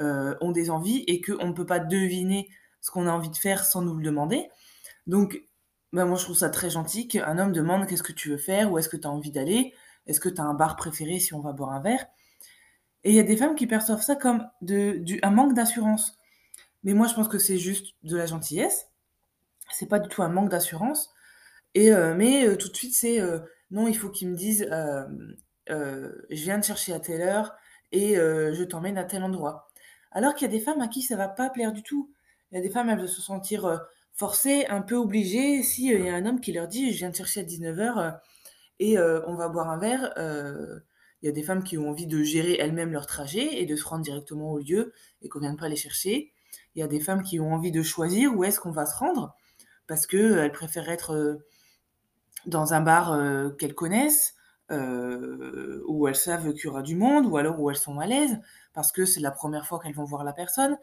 ont 0.00 0.52
des 0.52 0.70
envies 0.70 1.04
et 1.08 1.20
qu'on 1.22 1.48
ne 1.48 1.52
peut 1.54 1.66
pas 1.66 1.80
deviner 1.80 2.48
ce 2.82 2.90
qu'on 2.92 3.06
a 3.08 3.12
envie 3.12 3.30
de 3.30 3.36
faire 3.36 3.64
sans 3.66 3.82
nous 3.82 3.94
le 3.96 4.02
demander. 4.04 4.48
Donc, 5.08 5.40
bah, 5.92 6.04
moi, 6.04 6.16
je 6.18 6.24
trouve 6.24 6.36
ça 6.36 6.50
très 6.50 6.70
gentil 6.70 7.08
qu'un 7.08 7.38
homme 7.38 7.52
demande: 7.52 7.86
«Qu'est-ce 7.86 8.02
que 8.02 8.12
tu 8.12 8.30
veux 8.30 8.36
faire? 8.38 8.72
Où 8.72 8.78
est-ce 8.78 8.88
que 8.88 8.96
tu 8.96 9.06
as 9.06 9.10
envie 9.10 9.30
d'aller? 9.32 9.74
Est-ce 10.06 10.20
que 10.20 10.28
tu 10.28 10.40
as 10.40 10.44
un 10.44 10.54
bar 10.54 10.76
préféré 10.76 11.18
si 11.20 11.34
on 11.34 11.40
va 11.40 11.52
boire 11.52 11.70
un 11.72 11.80
verre?» 11.80 12.06
et 13.04 13.10
il 13.10 13.16
y 13.16 13.20
a 13.20 13.22
des 13.22 13.36
femmes 13.36 13.54
qui 13.54 13.66
perçoivent 13.66 14.02
ça 14.02 14.16
comme 14.16 14.46
de 14.62 14.92
du 14.98 15.18
un 15.22 15.30
manque 15.30 15.54
d'assurance. 15.54 16.18
Mais 16.84 16.94
moi, 16.94 17.08
je 17.08 17.14
pense 17.14 17.28
que 17.28 17.38
c'est 17.38 17.58
juste 17.58 17.94
de 18.04 18.16
la 18.16 18.26
gentillesse. 18.26 18.88
C'est 19.72 19.88
pas 19.88 20.00
du 20.00 20.08
tout 20.08 20.22
un 20.22 20.28
manque 20.28 20.50
d'assurance 20.50 21.12
heu, 21.76 22.14
mais 22.14 22.46
heu, 22.46 22.56
tout 22.58 22.68
de 22.70 22.76
suite, 22.76 22.94
c'est, 22.94 23.20
heu: 23.20 23.42
«Non, 23.72 23.88
il 23.88 23.96
faut 23.96 24.10
qu'il 24.10 24.28
me 24.30 24.36
dise, 24.36 24.62
hem, 24.72 25.36
heu, 25.70 26.26
je 26.30 26.42
viens 26.44 26.60
te 26.60 26.66
chercher 26.66 26.92
à 26.94 27.00
telle 27.00 27.22
heure 27.22 27.54
et 27.92 28.16
je 28.16 28.64
t'emmène 28.64 28.98
à 28.98 29.04
tel 29.04 29.22
endroit». 29.24 29.68
Alors 30.12 30.34
qu'il 30.34 30.46
y 30.48 30.50
a 30.50 30.58
des 30.58 30.64
femmes 30.64 30.80
à 30.82 30.88
qui 30.88 31.02
ça 31.02 31.16
va 31.16 31.28
pas 31.28 31.50
plaire 31.50 31.72
du 31.72 31.82
tout. 31.84 32.12
Il 32.52 32.56
y 32.56 32.58
a 32.60 32.62
des 32.62 32.70
femmes, 32.70 32.90
elles 32.90 33.00
vont 33.00 33.06
se 33.08 33.22
sentir, 33.22 33.80
heu, 34.22 34.26
forcées, 34.26 34.66
un 34.68 34.82
peu 34.82 34.96
obligées 34.96 35.62
si, 35.62 35.92
heu, 35.94 36.00
il 36.00 36.06
y 36.06 36.10
a 36.10 36.14
un 36.16 36.26
homme 36.26 36.40
qui 36.40 36.52
leur 36.52 36.68
dit: 36.68 36.92
«Je 36.92 36.98
viens 36.98 37.10
te 37.12 37.18
chercher 37.18 37.40
à 37.40 37.44
19:00, 37.44 37.98
heu, 38.00 38.12
et 38.80 38.98
heu, 38.98 39.22
on 39.28 39.34
va 39.36 39.48
boire 39.50 39.70
un 39.70 39.78
verre», 39.78 40.12
heu, 40.18 40.82
il 41.22 41.26
y 41.26 41.30
a 41.30 41.32
des 41.32 41.42
femmes 41.44 41.64
qui 41.64 41.78
ont 41.78 41.90
envie 41.90 42.06
de 42.06 42.22
gérer 42.22 42.56
elles-mêmes 42.60 42.92
leur 42.92 43.06
trajet 43.06 43.60
et 43.62 43.66
de 43.66 43.76
se 43.76 43.84
rendre 43.86 44.04
directement 44.04 44.52
au 44.52 44.58
lieu 44.60 44.92
et 45.22 45.28
qu'on 45.30 45.40
vienne 45.40 45.56
pas 45.58 45.68
les 45.70 45.76
chercher. 45.76 46.32
Il 46.76 46.80
y 46.80 46.82
a 46.84 46.88
des 46.88 47.00
femmes 47.00 47.22
qui 47.24 47.40
ont 47.40 47.52
envie 47.54 47.72
de 47.72 47.82
choisir 47.82 48.36
où 48.36 48.44
est-ce 48.44 48.60
qu'on 48.60 48.72
va 48.72 48.86
se 48.86 48.96
rendre 48.96 49.34
parce 49.88 50.06
qu'elles 50.06 50.52
préfèrent 50.52 50.90
être, 50.90 51.38
dans 52.46 52.74
un 52.74 52.80
bar, 52.82 53.18
qu'elles 53.58 53.74
connaissent, 53.74 54.34
où 54.70 56.08
elles 56.08 56.16
savent 56.16 56.52
qu'il 56.54 56.64
y 56.66 56.68
aura 56.68 56.82
du 56.82 56.96
monde 56.96 57.26
ou 57.26 57.36
alors 57.38 57.60
où 57.60 57.70
elles 57.70 57.76
sont 57.76 58.00
à 58.00 58.06
l'aise 58.06 58.38
parce 58.74 58.92
que 58.92 59.04
c'est 59.06 59.20
la 59.20 59.30
1re 59.32 59.66
fois 59.66 59.80
qu'elles 59.80 59.94
vont 59.94 60.04
voir 60.04 60.24
la 60.24 60.32
personne. 60.34 60.78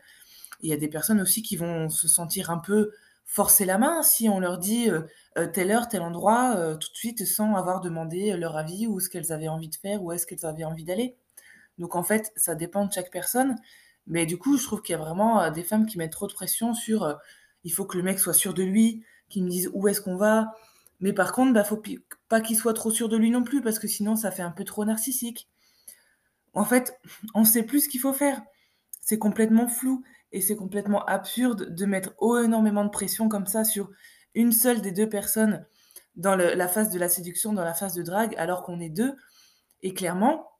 Il 0.61 0.69
y 0.69 0.73
a 0.73 0.77
des 0.77 0.89
personnes 0.89 1.21
aussi 1.21 1.43
qui 1.43 1.57
vont 1.57 1.89
se 1.89 2.07
sentir 2.09 2.51
un 2.51 2.59
peu 2.59 2.91
forcer 3.27 3.65
la 3.65 3.77
main 3.79 4.03
si 4.03 4.29
on 4.29 4.39
leur 4.41 4.59
dit, 4.59 4.89
heu 4.89 5.07
heu: 5.39 5.51
«Telle 5.53 5.71
heure, 5.71 5.89
tel 5.89 6.01
endroit», 6.03 6.55
heu, 6.57 6.79
tout 6.79 6.91
de 6.91 6.97
suite 6.97 7.25
sans 7.27 7.55
avoir 7.55 7.81
demandé 7.81 8.37
leur 8.37 8.57
avis 8.57 8.87
ou 8.87 8.99
ce 9.01 9.09
qu'elles 9.09 9.33
avaient 9.33 9.49
envie 9.49 9.69
de 9.69 9.75
faire, 9.77 10.03
où 10.03 10.11
est-ce 10.13 10.27
qu'elles 10.27 10.45
avaient 10.47 10.65
envie 10.65 10.85
d'aller. 10.85 11.17
Donc 11.79 11.95
en 11.95 12.03
fait, 12.03 12.31
ça 12.35 12.55
dépend 12.55 12.85
de 12.85 12.93
chaque 12.93 13.11
personne, 13.11 13.55
mais 14.07 14.25
du 14.25 14.37
coup, 14.37 14.57
je 14.57 14.63
trouve 14.65 14.81
qu'il 14.81 14.93
y 14.93 14.95
a 14.95 15.01
vraiment, 15.01 15.49
des 15.51 15.63
femmes 15.63 15.85
qui 15.87 15.97
mettent 15.97 16.11
trop 16.13 16.27
de 16.27 16.33
pression 16.33 16.73
sur, 16.73 17.17
«Il 17.65 17.71
faut 17.73 17.85
que 17.85 17.97
le 17.97 18.03
mec 18.03 18.19
soit 18.19 18.33
sûr 18.33 18.53
de 18.53 18.63
lui, 18.63 19.03
qu'il 19.29 19.43
me 19.45 19.49
dise 19.49 19.69
où 19.73 19.87
est-ce 19.87 20.01
qu'on 20.01 20.17
va». 20.17 20.53
Mais 21.01 21.13
par 21.13 21.31
contre, 21.33 21.53
bah, 21.53 21.63
faut 21.63 21.81
pas 22.29 22.41
qu'il 22.41 22.57
soit 22.57 22.73
trop 22.73 22.91
sûr 22.91 23.09
de 23.09 23.17
lui 23.17 23.31
non 23.31 23.43
plus 23.43 23.61
parce 23.61 23.79
que 23.79 23.87
sinon 23.87 24.15
ça 24.15 24.31
fait 24.31 24.41
un 24.43 24.51
peu 24.51 24.63
trop 24.65 24.85
narcissique. 24.85 25.45
En 26.53 26.65
fait, 26.65 26.99
on 27.33 27.43
sait 27.43 27.63
plus 27.63 27.81
ce 27.81 27.89
qu'il 27.89 27.99
faut 27.99 28.13
faire. 28.13 28.41
C'est 29.01 29.19
complètement 29.19 29.67
flou 29.67 30.03
et 30.31 30.41
c'est 30.41 30.55
complètement 30.55 31.05
absurde 31.05 31.73
de 31.73 31.85
mettre 31.85 32.13
énormément 32.43 32.83
de 32.83 32.89
pression 32.89 33.29
comme 33.29 33.47
ça 33.47 33.63
sur 33.63 33.89
une 34.35 34.51
seule 34.51 34.81
des 34.81 34.91
2 34.91 35.09
personnes 35.09 35.65
dans 36.15 36.35
la 36.35 36.67
phase 36.67 36.89
de 36.89 36.99
la 36.99 37.09
séduction, 37.09 37.53
dans 37.53 37.63
la 37.63 37.73
phase 37.73 37.93
de 37.93 38.03
drague, 38.03 38.35
alors 38.37 38.63
qu'on 38.63 38.79
est 38.79 38.89
2 38.89 39.15
et 39.83 39.93
clairement, 39.93 40.51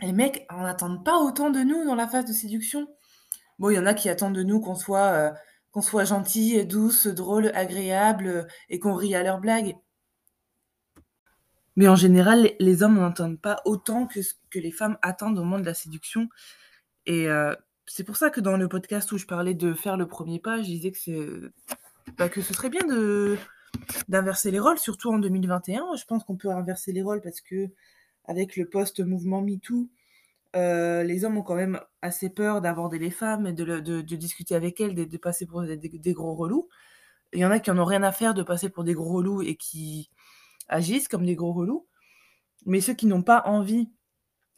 les 0.00 0.12
mecs 0.12 0.46
en 0.50 0.64
attendent 0.64 1.04
pas 1.04 1.18
autant 1.18 1.50
de 1.50 1.60
nous 1.60 1.84
dans 1.84 1.94
la 1.94 2.08
phase 2.08 2.24
de 2.24 2.32
séduction. 2.32 2.88
Bon, 3.58 3.70
il 3.70 3.76
y 3.76 3.78
en 3.78 3.86
a 3.86 3.94
qui 3.94 4.08
attendent 4.08 4.34
de 4.34 4.42
nous 4.42 4.60
qu'on 4.60 4.74
soit, 4.74 5.32
soit 5.80 6.04
gentille, 6.04 6.66
douce, 6.66 7.06
drôle, 7.06 7.50
agréable, 7.54 8.26
heu, 8.26 8.46
et 8.68 8.78
qu'on 8.78 8.94
rit 8.94 9.14
à 9.14 9.22
leurs 9.22 9.40
blagues. 9.40 9.76
Mais 11.76 11.88
en 11.88 11.96
général, 11.96 12.52
les 12.58 12.82
hommes 12.82 12.98
n'entendent 12.98 13.40
pas 13.40 13.60
autant 13.64 14.06
que 14.06 14.58
les 14.58 14.72
femmes 14.72 14.98
attendent 15.02 15.38
au 15.38 15.44
moment 15.44 15.58
de 15.58 15.66
la 15.66 15.74
séduction 15.74 16.28
et 17.06 17.28
heu, 17.28 17.56
c'est 17.86 18.04
pour 18.04 18.16
ça 18.16 18.30
que 18.30 18.40
dans 18.40 18.56
le 18.56 18.68
podcast 18.68 19.10
où 19.12 19.18
je 19.18 19.26
parlais 19.26 19.54
de 19.54 19.72
faire 19.74 19.96
le 19.96 20.06
1er 20.06 20.40
pas, 20.40 20.58
je 20.58 20.64
disais 20.64 20.90
que 20.90 20.98
c'est, 20.98 21.28
bah, 22.18 22.28
que 22.28 22.40
ce 22.42 22.54
serait 22.54 22.70
bien 22.70 22.86
de 22.86 23.36
d'inverser 24.08 24.50
les 24.50 24.58
rôles, 24.58 24.78
surtout 24.78 25.12
en 25.12 25.18
2021. 25.18 25.96
Je 25.96 26.04
pense 26.06 26.24
qu'on 26.24 26.36
peut 26.36 26.50
inverser 26.50 26.92
les 26.92 27.02
rôles 27.02 27.20
parce 27.20 27.40
qu'avec 27.42 28.56
le 28.56 28.68
post-mouvement 28.68 29.42
MeToo, 29.42 29.88
heu, 30.56 31.02
les 31.02 31.24
hommes 31.24 31.38
ont 31.38 31.42
quand 31.42 31.56
même 31.56 31.80
assez 32.02 32.30
peur 32.30 32.60
d'aborder 32.62 32.98
les 32.98 33.10
femmes 33.10 33.46
et 33.46 33.52
de 33.52 33.80
de 33.80 34.16
discuter 34.16 34.54
avec 34.54 34.80
elles, 34.80 34.94
de 34.94 35.18
passer 35.18 35.46
pour 35.46 35.62
des 35.62 35.76
des 35.76 36.12
gros 36.12 36.34
relous. 36.34 36.68
Il 37.32 37.40
y 37.40 37.46
en 37.46 37.50
a 37.50 37.60
qui 37.60 37.70
en 37.70 37.78
ont 37.78 37.84
rien 37.84 38.02
à 38.02 38.12
faire 38.12 38.34
de 38.34 38.42
passer 38.42 38.70
pour 38.70 38.84
des 38.84 38.94
gros 38.94 39.12
relous 39.14 39.42
et 39.42 39.56
qui 39.56 40.10
agissent 40.68 41.08
comme 41.08 41.26
des 41.26 41.36
gros 41.36 41.52
relous. 41.52 41.86
Mais 42.66 42.80
ceux 42.80 42.94
qui 42.94 43.06
n'ont 43.06 43.22
pas 43.22 43.42
envie 43.46 43.90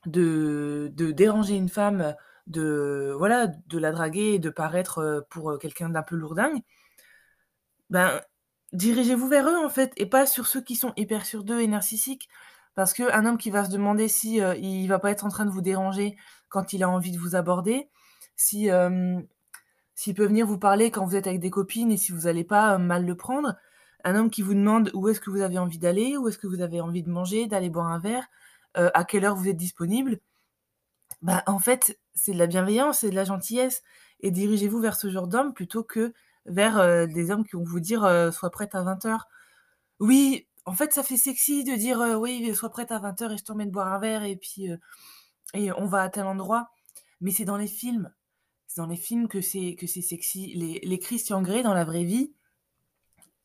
de 0.06 0.92
déranger 0.96 1.56
une 1.56 1.68
femme, 1.68 2.14
de 2.48 3.14
voilà, 3.18 3.46
de 3.48 3.78
la 3.78 3.92
draguer 3.92 4.34
et 4.34 4.38
de 4.40 4.50
paraître, 4.50 5.00
heu, 5.02 5.24
pour, 5.30 5.52
heu, 5.52 5.58
quelqu'un 5.58 5.90
d'un 5.90 6.02
peu 6.02 6.16
lourdingue 6.16 6.62
ben, 7.90 8.20
dirigez-vous 8.72 9.28
vers 9.28 9.48
eux, 9.48 9.56
en 9.64 9.68
fait 9.70 9.92
et 9.96 10.06
pas 10.06 10.26
sur 10.26 10.46
ceux 10.46 10.60
qui 10.62 10.76
sont 10.76 10.92
hyper 10.96 11.24
sûrs 11.26 11.44
d'eux 11.44 11.60
et 11.60 11.66
narcissiques. 11.66 12.28
Parce 12.74 12.92
qu'un 12.94 13.26
homme 13.26 13.38
qui 13.38 13.50
va 13.50 13.64
se 13.64 13.70
demander 13.70 14.08
si, 14.08 14.40
heu, 14.40 14.56
il 14.58 14.86
va 14.88 14.98
pas 14.98 15.10
être 15.10 15.24
en 15.24 15.28
train 15.30 15.44
de 15.46 15.50
vous 15.50 15.62
déranger 15.62 16.16
quand 16.48 16.72
il 16.72 16.82
a 16.84 16.88
envie 16.88 17.10
de 17.12 17.18
vous 17.18 17.34
aborder, 17.34 17.88
si, 18.36 18.66
hem, 18.68 19.26
s'il 19.94 20.14
peut 20.14 20.26
venir 20.26 20.46
vous 20.46 20.58
parler 20.58 20.90
quand 20.90 21.04
vous 21.06 21.16
êtes 21.16 21.26
avec 21.28 21.40
des 21.40 21.50
copines 21.50 21.92
et 21.92 21.96
si 21.98 22.12
vous 22.12 22.26
allez 22.28 22.44
pas, 22.44 22.78
mal 22.78 23.06
le 23.06 23.16
prendre. 23.16 23.56
Un 24.04 24.16
homme 24.16 24.30
qui 24.30 24.42
vous 24.42 24.54
demande 24.54 24.90
où 24.94 25.08
est-ce 25.08 25.20
que 25.20 25.30
vous 25.30 25.42
avez 25.42 25.58
envie 25.58 25.78
d'aller, 25.78 26.16
où 26.18 26.28
est-ce 26.28 26.38
que 26.38 26.46
vous 26.48 26.62
avez 26.62 26.80
envie 26.80 27.02
de 27.04 27.10
manger, 27.10 27.46
d'aller 27.48 27.70
boire 27.70 27.88
un 27.88 27.98
verre, 28.00 28.26
à 28.74 29.04
quelle 29.04 29.24
heure 29.24 29.36
vous 29.36 29.48
êtes 29.48 29.56
disponible. 29.56 30.20
Bah, 31.22 31.42
en 31.46 31.58
fait, 31.58 31.98
c'est 32.14 32.32
de 32.32 32.38
la 32.38 32.46
bienveillance, 32.46 33.00
c'est 33.00 33.10
de 33.10 33.14
la 33.14 33.24
gentillesse 33.24 33.82
et 34.20 34.30
dirigez-vous 34.30 34.80
vers 34.80 34.96
ce 34.96 35.10
genre 35.10 35.26
d'homme 35.28 35.52
plutôt 35.52 35.82
que 35.84 36.12
vers, 36.46 36.78
heu, 36.78 37.06
des 37.08 37.30
hommes 37.30 37.44
qui 37.44 37.56
vont 37.56 37.64
vous 37.64 37.80
dire, 37.80 38.04
heu: 38.04 38.30
«Sois 38.30 38.50
prête 38.50 38.74
à 38.74 38.82
20:00». 38.82 39.26
Oui, 40.00 40.46
en 40.66 40.72
fait, 40.74 40.92
ça 40.92 41.02
fait 41.02 41.16
sexy 41.16 41.64
de 41.64 41.74
dire, 41.76 42.00
heu: 42.02 42.16
«Oui, 42.16 42.54
sois 42.54 42.70
prête 42.70 42.92
à 42.92 42.98
20:00 43.00 43.32
et 43.32 43.38
je 43.38 43.44
t'emmène 43.44 43.70
boire 43.70 43.88
un 43.92 43.98
verre 44.00 44.22
et 44.24 44.36
puis, 44.36 44.68
et 45.54 45.72
on 45.72 45.86
va 45.86 46.02
à 46.04 46.10
tel 46.10 46.26
endroit». 46.26 46.70
Mais 47.22 47.32
c'est 47.32 47.44
dans 47.46 47.58
les 47.58 47.68
films. 47.68 48.12
C'est 48.68 48.80
dans 48.82 48.88
les 48.88 48.96
films 48.96 49.28
que 49.28 49.40
c'est 49.42 49.76
que 49.76 49.86
c'est 49.88 50.02
sexy. 50.02 50.54
Les 50.56 50.80
les 50.84 50.98
Christian 51.00 51.42
Grey 51.42 51.62
dans 51.64 51.74
la 51.74 51.84
vraie 51.86 52.04
vie, 52.04 52.32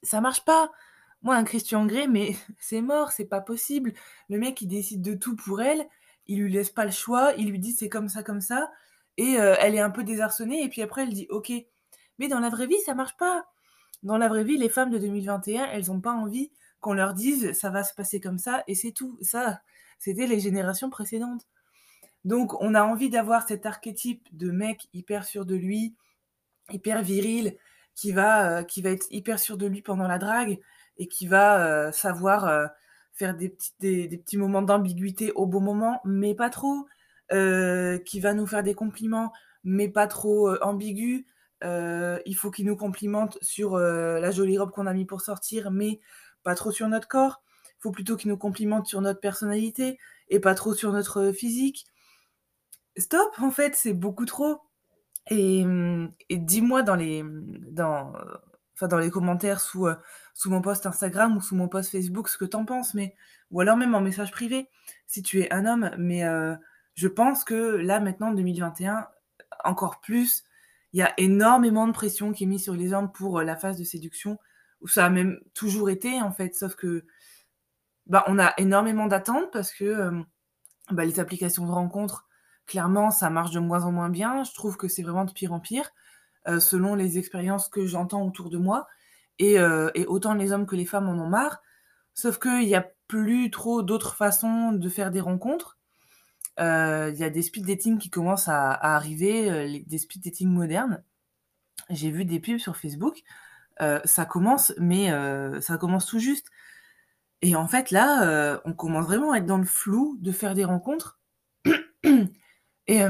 ça 0.02 0.22
marche 0.22 0.44
pas. 0.46 0.72
Moi, 1.22 1.36
un 1.36 1.44
Christian 1.44 1.86
Grey, 1.86 2.08
mais 2.08 2.36
c'est 2.60 2.82
mort, 2.82 3.12
c'est 3.12 3.26
pas 3.26 3.42
possible. 3.42 3.94
Le 4.30 4.38
mec, 4.40 4.62
il 4.62 4.68
décide 4.68 5.02
de 5.02 5.14
tout 5.14 5.36
pour 5.36 5.62
elle, 5.62 5.88
il 6.28 6.42
lui 6.42 6.52
laisse 6.52 6.70
pas 6.70 6.86
le 6.86 6.92
choix, 6.92 7.34
il 7.38 7.50
lui 7.50 7.60
dit: 7.60 7.74
«C'est 7.74 7.90
comme 7.90 8.10
ça, 8.10 8.24
comme 8.24 8.42
ça» 8.42 8.72
et 9.18 9.38
heu, 9.40 9.56
elle 9.60 9.76
est 9.76 9.80
un 9.80 9.92
peu 9.92 10.04
désarçonnée 10.04 10.64
et 10.64 10.70
puis 10.70 10.82
après 10.82 11.04
elle 11.04 11.14
dit: 11.14 11.28
«OK». 11.30 11.52
Mais 12.20 12.28
dans 12.28 12.40
la 12.40 12.50
vraie 12.50 12.68
vie, 12.68 12.80
ça 12.86 12.94
marche 12.96 13.18
pas. 13.18 13.46
Dans 14.04 14.18
la 14.18 14.28
vraie 14.28 14.44
vie, 14.44 14.58
les 14.58 14.70
femmes 14.70 14.92
de 14.92 14.98
2021, 15.00 15.66
elles 15.72 15.92
ont 15.92 16.02
pas 16.02 16.14
envie 16.14 16.52
qu'on 16.82 16.94
leur 16.94 17.14
dise: 17.14 17.54
«Ça 17.54 17.70
va 17.70 17.84
se 17.84 17.94
passer 17.94 18.20
comme 18.20 18.38
ça» 18.38 18.64
et 18.68 18.76
c'est 18.76 18.92
tout. 18.92 19.18
Ça, 19.22 19.62
c'était 20.00 20.28
les 20.28 20.40
générations 20.40 20.90
précédentes. 20.90 21.48
Donc 22.26 22.60
on 22.62 22.76
a 22.76 22.84
envie 22.84 23.10
d'avoir 23.10 23.48
cet 23.48 23.66
archétype 23.66 24.28
de 24.36 24.52
mec 24.52 24.88
hyper 24.94 25.26
sûr 25.26 25.46
de 25.46 25.56
lui, 25.56 25.96
hyper 26.72 27.02
viril, 27.04 27.58
qui 27.96 28.12
va, 28.12 28.62
heu, 28.62 28.64
qui 28.66 28.82
va 28.82 28.90
être 28.92 29.08
hyper 29.12 29.40
sûr 29.40 29.58
de 29.58 29.68
lui 29.68 29.82
pendant 29.82 30.08
la 30.08 30.20
drague 30.20 30.60
et 30.98 31.08
qui 31.08 31.28
va, 31.28 31.88
heu, 31.90 31.92
savoir, 31.92 32.70
faire 33.14 33.36
des 33.36 33.50
petits 33.50 33.72
des 33.80 34.08
des 34.08 34.18
petits 34.18 34.38
moments 34.38 34.62
d'ambiguïté 34.62 35.32
au 35.34 35.46
bon 35.46 35.62
moment, 35.62 36.02
mais 36.06 36.36
pas 36.36 36.50
trop. 36.50 36.88
Heu, 37.32 38.00
qui 38.06 38.20
va 38.20 38.34
nous 38.34 38.46
faire 38.48 38.64
des 38.64 38.74
compliments, 38.76 39.32
mais 39.64 39.88
pas 39.90 40.08
trop, 40.08 40.50
heu, 40.52 40.60
ambigus. 40.64 41.26
Heu, 41.64 42.20
il 42.26 42.36
faut 42.36 42.52
qu'il 42.52 42.66
nous 42.66 42.76
complimente 42.76 43.38
sur, 43.42 43.78
heu, 43.78 44.20
la 44.20 44.32
jolie 44.32 44.58
robe 44.58 44.72
qu'on 44.72 44.88
a 44.88 44.94
mis 44.94 45.06
pour 45.06 45.22
sortir, 45.22 45.72
mais 45.72 46.00
pas 46.44 46.56
trop 46.56 46.72
sur 46.72 46.88
notre 46.90 47.08
corps. 47.08 47.42
Il 47.80 47.82
faut 47.82 47.92
plutôt 47.92 48.18
qu'il 48.18 48.30
nous 48.30 48.38
complimente 48.38 48.88
sur 48.88 49.02
notre 49.02 49.20
personnalité 49.22 49.98
et 50.30 50.40
pas 50.40 50.54
trop 50.56 50.74
sur 50.74 50.92
notre 50.92 51.32
physique. 51.32 51.86
Stop, 52.98 53.34
en 53.40 53.52
fait, 53.52 53.76
c'est 53.76 53.94
beaucoup 53.94 54.26
trop 54.26 54.62
et 55.30 55.66
mmh 55.66 56.14
et 56.30 56.38
dis-moi 56.38 56.84
dans 56.84 56.96
les, 56.96 57.24
dans, 57.72 58.14
enfin 58.76 58.88
dans 58.88 58.98
les 59.00 59.10
commentaires 59.12 59.60
sous, 59.62 59.88
heu, 59.88 59.98
sous 60.34 60.50
mon 60.50 60.62
post 60.62 60.86
Instagram 60.86 61.38
ou 61.38 61.42
sous 61.42 61.56
mon 61.56 61.68
post 61.68 61.92
Facebook 61.92 62.30
ce 62.30 62.38
que 62.38 62.46
tu 62.46 62.58
en 62.58 62.66
penses, 62.66 62.94
mais 62.94 63.16
ou 63.52 63.62
alors 63.62 63.78
même 63.78 63.96
en 63.96 64.02
message 64.02 64.32
privé, 64.32 64.70
si 65.08 65.22
tu 65.24 65.42
es 65.42 65.54
un 65.54 65.66
homme. 65.66 65.92
Mais 65.98 66.24
heu, 66.26 66.58
je 66.96 67.08
pense 67.08 67.44
que 67.44 67.56
là, 67.78 68.00
maintenant, 68.00 68.32
2021, 68.34 69.08
encore 69.64 70.00
plus, 70.02 70.44
il 70.94 71.00
y 71.00 71.04
a 71.04 71.14
énormément 71.18 71.88
de 71.88 71.94
pression 71.94 72.32
qui 72.34 72.44
est 72.44 72.48
mise 72.48 72.64
sur 72.64 72.74
les 72.76 72.94
hommes 72.94 73.12
pour, 73.12 73.40
heu, 73.40 73.44
la 73.44 73.56
phase 73.56 73.78
de 73.78 73.84
séduction, 73.84 74.38
où 74.82 74.88
ça 74.88 75.06
a 75.06 75.10
même 75.10 75.40
toujours 75.54 75.90
été, 75.90 76.22
en 76.22 76.32
fait, 76.32 76.56
sauf 76.56 76.76
que, 76.76 77.06
bah, 78.08 78.24
on 78.28 78.40
a 78.40 78.54
énormément 78.58 79.08
d'attentes 79.08 79.52
parce 79.52 79.72
que, 79.74 80.12
bah, 80.92 81.06
les 81.06 81.20
applications 81.20 81.66
de 81.68 81.72
rencontres, 81.72 82.28
clairement, 82.68 83.12
ça 83.12 83.30
marche 83.30 83.52
de 83.52 83.60
moins 83.60 83.86
en 83.86 83.92
moins 83.92 84.10
bien. 84.10 84.44
Je 84.44 84.54
trouve 84.54 84.78
que 84.78 84.88
c'est 84.88 85.04
vraiment 85.04 85.26
de 85.26 85.34
pire 85.34 85.54
en 85.54 85.60
pire, 85.62 85.92
heu, 86.48 86.60
selon 86.60 86.96
les 86.96 87.18
expériences 87.18 87.70
que 87.70 87.86
j'entends 87.86 88.24
autour 88.26 88.50
de 88.50 88.58
moi 88.58 88.88
et 89.40 89.60
heu 89.60 89.92
et 89.96 90.06
autant 90.06 90.34
les 90.34 90.52
hommes 90.52 90.66
que 90.66 90.76
les 90.76 90.86
femmes 90.86 91.10
en 91.10 91.14
ont 91.14 91.30
marre. 91.30 91.62
Sauf 92.14 92.40
qu'il 92.40 92.64
y 92.68 92.76
a 92.76 92.88
plus 93.08 93.52
trop 93.52 93.82
d'autres 93.84 94.16
façons 94.16 94.72
de 94.72 94.90
faire 94.90 95.12
des 95.12 95.22
rencontres. 95.22 95.78
Heu, 96.60 97.12
il 97.14 97.20
y 97.20 97.24
a 97.24 97.30
des 97.30 97.42
speed 97.42 97.66
dating 97.66 97.98
qui 97.98 98.10
commencent 98.10 98.48
à 98.48 98.72
arriver, 98.72 99.84
des 99.86 99.98
speed 99.98 100.24
dating 100.24 100.50
modernes. 100.50 101.04
J'ai 101.90 102.12
vu 102.12 102.26
des 102.26 102.40
pubs 102.40 102.60
sur 102.60 102.78
Facebook, 102.78 103.24
ça 103.80 104.26
commence, 104.26 104.74
mais 104.78 105.10
ça 105.62 105.78
commence 105.78 106.06
tout 106.06 106.20
juste 106.20 106.50
et 107.44 107.58
en 107.58 107.68
fait, 107.68 107.92
là, 107.92 108.62
on 108.64 108.72
commence 108.74 109.06
vraiment 109.06 109.34
à 109.34 109.38
être 109.38 109.46
dans 109.46 109.58
le 109.58 109.66
flou 109.66 110.18
de 110.22 110.32
faire 110.32 110.56
des 110.56 110.64
rencontres 110.64 111.20
et 112.88 113.02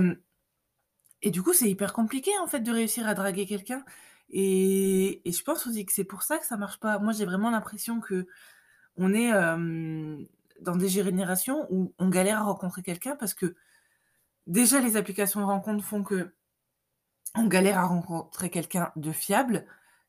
et 1.24 1.32
du 1.32 1.42
coup, 1.42 1.54
c'est 1.54 1.70
hyper 1.70 1.94
compliqué, 1.94 2.32
en 2.44 2.48
fait, 2.48 2.60
de 2.60 2.72
réussir 2.72 3.08
à 3.08 3.16
draguer 3.16 3.48
quelqu'un 3.48 3.84
et 4.30 5.22
je 5.26 5.44
pense 5.44 5.68
aussi 5.68 5.86
que 5.86 5.94
c'est 5.94 6.04
pour 6.04 6.24
ça 6.24 6.38
que 6.40 6.46
ça 6.46 6.58
marche 6.58 6.80
pas. 6.80 6.98
Moi, 7.00 7.14
j'ai 7.14 7.26
vraiment 7.26 7.52
l'impression 7.52 8.02
qu'on 8.02 9.14
est, 9.14 9.30
hem, 9.30 10.26
dans 10.62 10.76
des 10.76 10.90
générations 10.90 11.68
où 11.70 11.94
on 12.00 12.10
galère 12.10 12.40
à 12.40 12.44
rencontrer 12.44 12.82
quelqu'un 12.82 13.16
parce 13.16 13.34
que, 13.36 13.56
déjà, 14.48 14.80
les 14.80 14.98
applications 14.98 15.40
de 15.40 15.46
rencontres 15.46 15.84
font 15.84 16.04
qu'on 16.04 17.48
galère 17.48 17.78
à 17.78 17.86
rencontrer 17.86 18.50
quelqu'un 18.50 18.92
de 18.96 19.12
fiable 19.12 19.66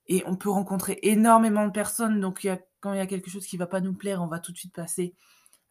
et 0.07 0.23
on 0.27 0.37
peut 0.37 0.51
rencontrer 0.51 0.99
énormément 1.03 1.67
de 1.67 1.73
personnes. 1.73 2.21
Donc 2.21 2.47
quand 2.81 2.93
il 2.93 2.99
y 2.99 3.01
a 3.01 3.07
quelque 3.07 3.31
chose 3.31 3.47
qui 3.47 3.57
va 3.57 3.67
pas 3.67 3.81
nous 3.81 3.95
plaire, 3.95 4.23
on 4.23 4.27
va 4.27 4.39
tout 4.41 4.53
de 4.53 4.59
suite 4.59 4.75
passer 4.75 5.15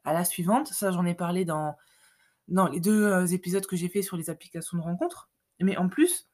à 0.04 0.14
la 0.14 0.26
suivante. 0.26 0.68
Ça, 0.68 0.92
j'en 0.92 1.06
ai 1.06 1.16
parlé 1.16 1.46
dans 1.46 1.76
dans 2.48 2.68
les 2.68 2.80
2, 2.80 3.06
heu, 3.08 3.34
épisodes 3.34 3.66
que 3.66 3.76
j'ai 3.76 3.90
fait 3.90 4.02
sur 4.02 4.18
les 4.18 4.30
applications 4.30 4.78
de 4.78 4.84
rencontres. 4.84 5.30
Mais 5.62 5.78
en 5.78 5.90
plus, 5.90 6.28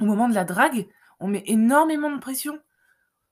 au 0.00 0.04
moment 0.04 0.28
de 0.28 0.34
la 0.34 0.44
drague, 0.44 0.86
on 1.20 1.28
met 1.28 1.42
énormément 1.46 2.10
de 2.14 2.20
pression. 2.20 2.58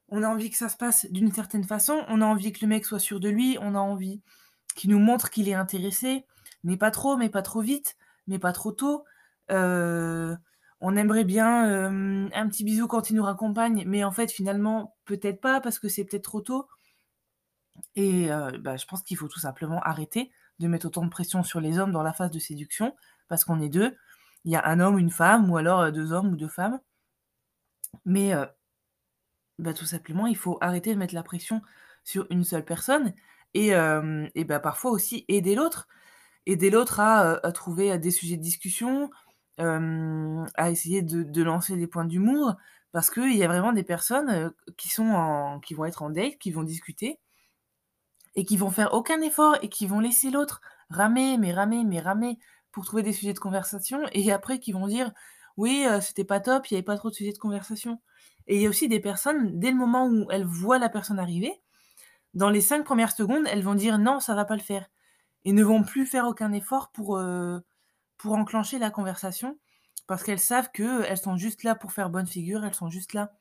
On 0.08 0.22
a 0.22 0.28
envie 0.28 0.50
que 0.50 0.56
ça 0.56 0.70
se 0.70 0.76
passe 0.76 1.06
d'une 1.12 1.32
certaine 1.32 1.64
façon, 1.64 2.04
on 2.08 2.22
a 2.22 2.26
envie 2.26 2.52
que 2.52 2.60
le 2.62 2.68
mec 2.68 2.86
soit 2.86 3.00
sûr 3.00 3.20
de 3.20 3.28
lui, 3.28 3.58
on 3.62 3.74
a 3.74 3.80
envie 3.80 4.22
qu'il 4.76 4.90
nous 4.90 5.00
montre 5.00 5.30
qu'il 5.30 5.48
est 5.48 5.54
intéressé, 5.54 6.26
mais 6.64 6.76
pas 6.76 6.90
trop, 6.92 7.16
mais 7.16 7.30
pas 7.30 7.42
trop 7.42 7.62
vite, 7.62 7.96
mais 8.28 8.38
pas 8.38 8.52
trop 8.52 8.72
tôt. 8.72 9.04
Heu, 9.50 10.36
on 10.80 10.96
aimerait 10.96 11.24
bien, 11.24 11.66
hem, 11.88 12.30
un 12.34 12.48
petit 12.48 12.64
bisou 12.64 12.88
quand 12.88 13.10
il 13.10 13.16
nous 13.16 13.24
raccompagne, 13.24 13.84
mais 13.86 14.04
en 14.04 14.12
fait, 14.12 14.30
finalement, 14.32 14.96
peut-être 15.06 15.40
pas 15.40 15.60
parce 15.60 15.78
que 15.78 15.88
c'est 15.88 16.04
peut-être 16.04 16.24
trop 16.24 16.42
tôt 16.42 16.68
et 17.96 18.28
bah, 18.60 18.76
je 18.76 18.86
pense 18.86 19.02
qu'il 19.02 19.16
faut 19.16 19.28
tout 19.28 19.40
simplement 19.40 19.80
arrêter 19.82 20.30
de 20.60 20.68
mettre 20.68 20.86
autant 20.86 21.04
de 21.04 21.10
pression 21.10 21.42
sur 21.42 21.60
les 21.60 21.78
hommes 21.78 21.92
dans 21.92 22.02
la 22.02 22.12
phase 22.12 22.30
de 22.30 22.38
séduction 22.38 22.94
parce 23.28 23.44
qu'on 23.44 23.60
est 23.60 23.68
2. 23.68 23.96
Il 24.44 24.52
y 24.52 24.56
a 24.56 24.64
1 24.66 24.80
homme, 24.80 24.98
1 24.98 25.10
femme 25.10 25.50
ou 25.50 25.56
alors, 25.56 25.82
heu, 25.82 25.92
2 25.92 26.12
hommes 26.12 26.32
ou 26.32 26.36
2 26.36 26.48
femmes. 26.48 26.80
Mais 28.04 28.32
heu 28.34 28.46
bah, 29.58 29.72
tout 29.74 29.84
simplement, 29.86 30.26
il 30.26 30.36
faut 30.36 30.58
arrêter 30.60 30.92
de 30.94 30.98
mettre 30.98 31.14
la 31.14 31.22
pression 31.22 31.62
sur 32.04 32.26
une 32.30 32.44
seule 32.44 32.64
personne 32.64 33.14
et 33.54 33.68
hem 33.68 34.28
et 34.34 34.44
bah, 34.44 34.58
parfois 34.60 34.90
aussi 34.90 35.24
aider 35.28 35.54
l'autre. 35.54 35.86
Aider 36.46 36.70
l'autre 36.70 37.00
à, 37.00 37.40
trouver 37.52 37.98
des 37.98 38.10
sujets 38.12 38.36
de 38.38 38.42
discussion, 38.42 39.10
à 39.58 40.70
essayer 40.70 41.02
de 41.02 41.22
de 41.24 41.42
lancer 41.42 41.76
des 41.76 41.86
points 41.88 42.04
d'humour 42.06 42.56
parce 42.92 43.10
qu'il 43.10 43.36
y 43.36 43.44
a 43.44 43.48
vraiment 43.48 43.72
des 43.72 43.84
personnes, 43.84 44.52
qui 44.78 44.88
sont 44.90 45.06
en 45.08 45.60
qui 45.60 45.74
vont 45.74 45.84
être 45.86 46.02
en 46.02 46.10
date, 46.10 46.38
qui 46.38 46.52
vont 46.52 46.64
discuter 46.64 47.20
et 48.36 48.44
qui 48.44 48.56
vont 48.56 48.70
faire 48.70 48.94
aucun 48.94 49.20
effort 49.22 49.56
et 49.62 49.68
qui 49.68 49.86
vont 49.86 50.00
laisser 50.00 50.30
l'autre 50.30 50.60
ramer, 50.90 51.38
mais 51.38 51.52
ramer, 51.52 51.84
mais 51.84 52.00
ramer 52.00 52.38
pour 52.72 52.84
trouver 52.84 53.02
des 53.02 53.12
sujets 53.12 53.32
de 53.34 53.38
conversation 53.38 54.02
et 54.12 54.32
après 54.32 54.58
qui 54.60 54.72
vont 54.72 54.86
dire: 54.88 55.12
«Oui, 55.56 55.84
heu, 55.88 56.00
c'était 56.00 56.24
pas 56.24 56.40
top, 56.40 56.66
il 56.70 56.74
y 56.74 56.76
avait 56.76 56.82
pas 56.84 56.96
trop 56.96 57.10
de 57.10 57.14
sujets 57.14 57.32
de 57.32 57.38
conversation» 57.38 58.00
et 58.46 58.56
il 58.56 58.62
y 58.62 58.66
a 58.66 58.68
aussi 58.68 58.88
des 58.88 59.00
personnes, 59.00 59.58
dès 59.58 59.70
le 59.70 59.76
moment 59.76 60.06
où 60.08 60.26
elles 60.30 60.44
voient 60.44 60.78
la 60.78 60.88
personne 60.90 61.18
arriver, 61.18 61.52
dans 62.34 62.50
les 62.50 62.60
5 62.60 62.84
premières 62.84 63.12
secondes, 63.12 63.46
elles 63.48 63.62
vont 63.62 63.74
dire: 63.74 63.98
«Non, 63.98 64.20
ça 64.20 64.34
va 64.34 64.44
pas 64.44 64.56
le 64.56 64.62
faire» 64.62 64.86
et 65.44 65.52
ne 65.52 65.64
vont 65.64 65.84
plus 65.84 66.06
faire 66.06 66.26
aucun 66.28 66.52
effort 66.52 66.90
pour, 66.92 67.18
heu, 67.18 67.62
pour 68.18 68.34
enclencher 68.34 68.78
la 68.80 68.90
conversation 68.90 69.58
parce 70.08 70.24
qu'elles 70.24 70.40
savent 70.40 70.70
qu'elles 70.72 71.18
sont 71.18 71.36
juste 71.38 71.64
là 71.64 71.74
pour 71.76 71.92
faire 71.92 72.10
bonne 72.10 72.26
figure, 72.28 72.64
elles 72.64 72.74
sont 72.74 72.90
juste 72.90 73.14
là 73.14 73.32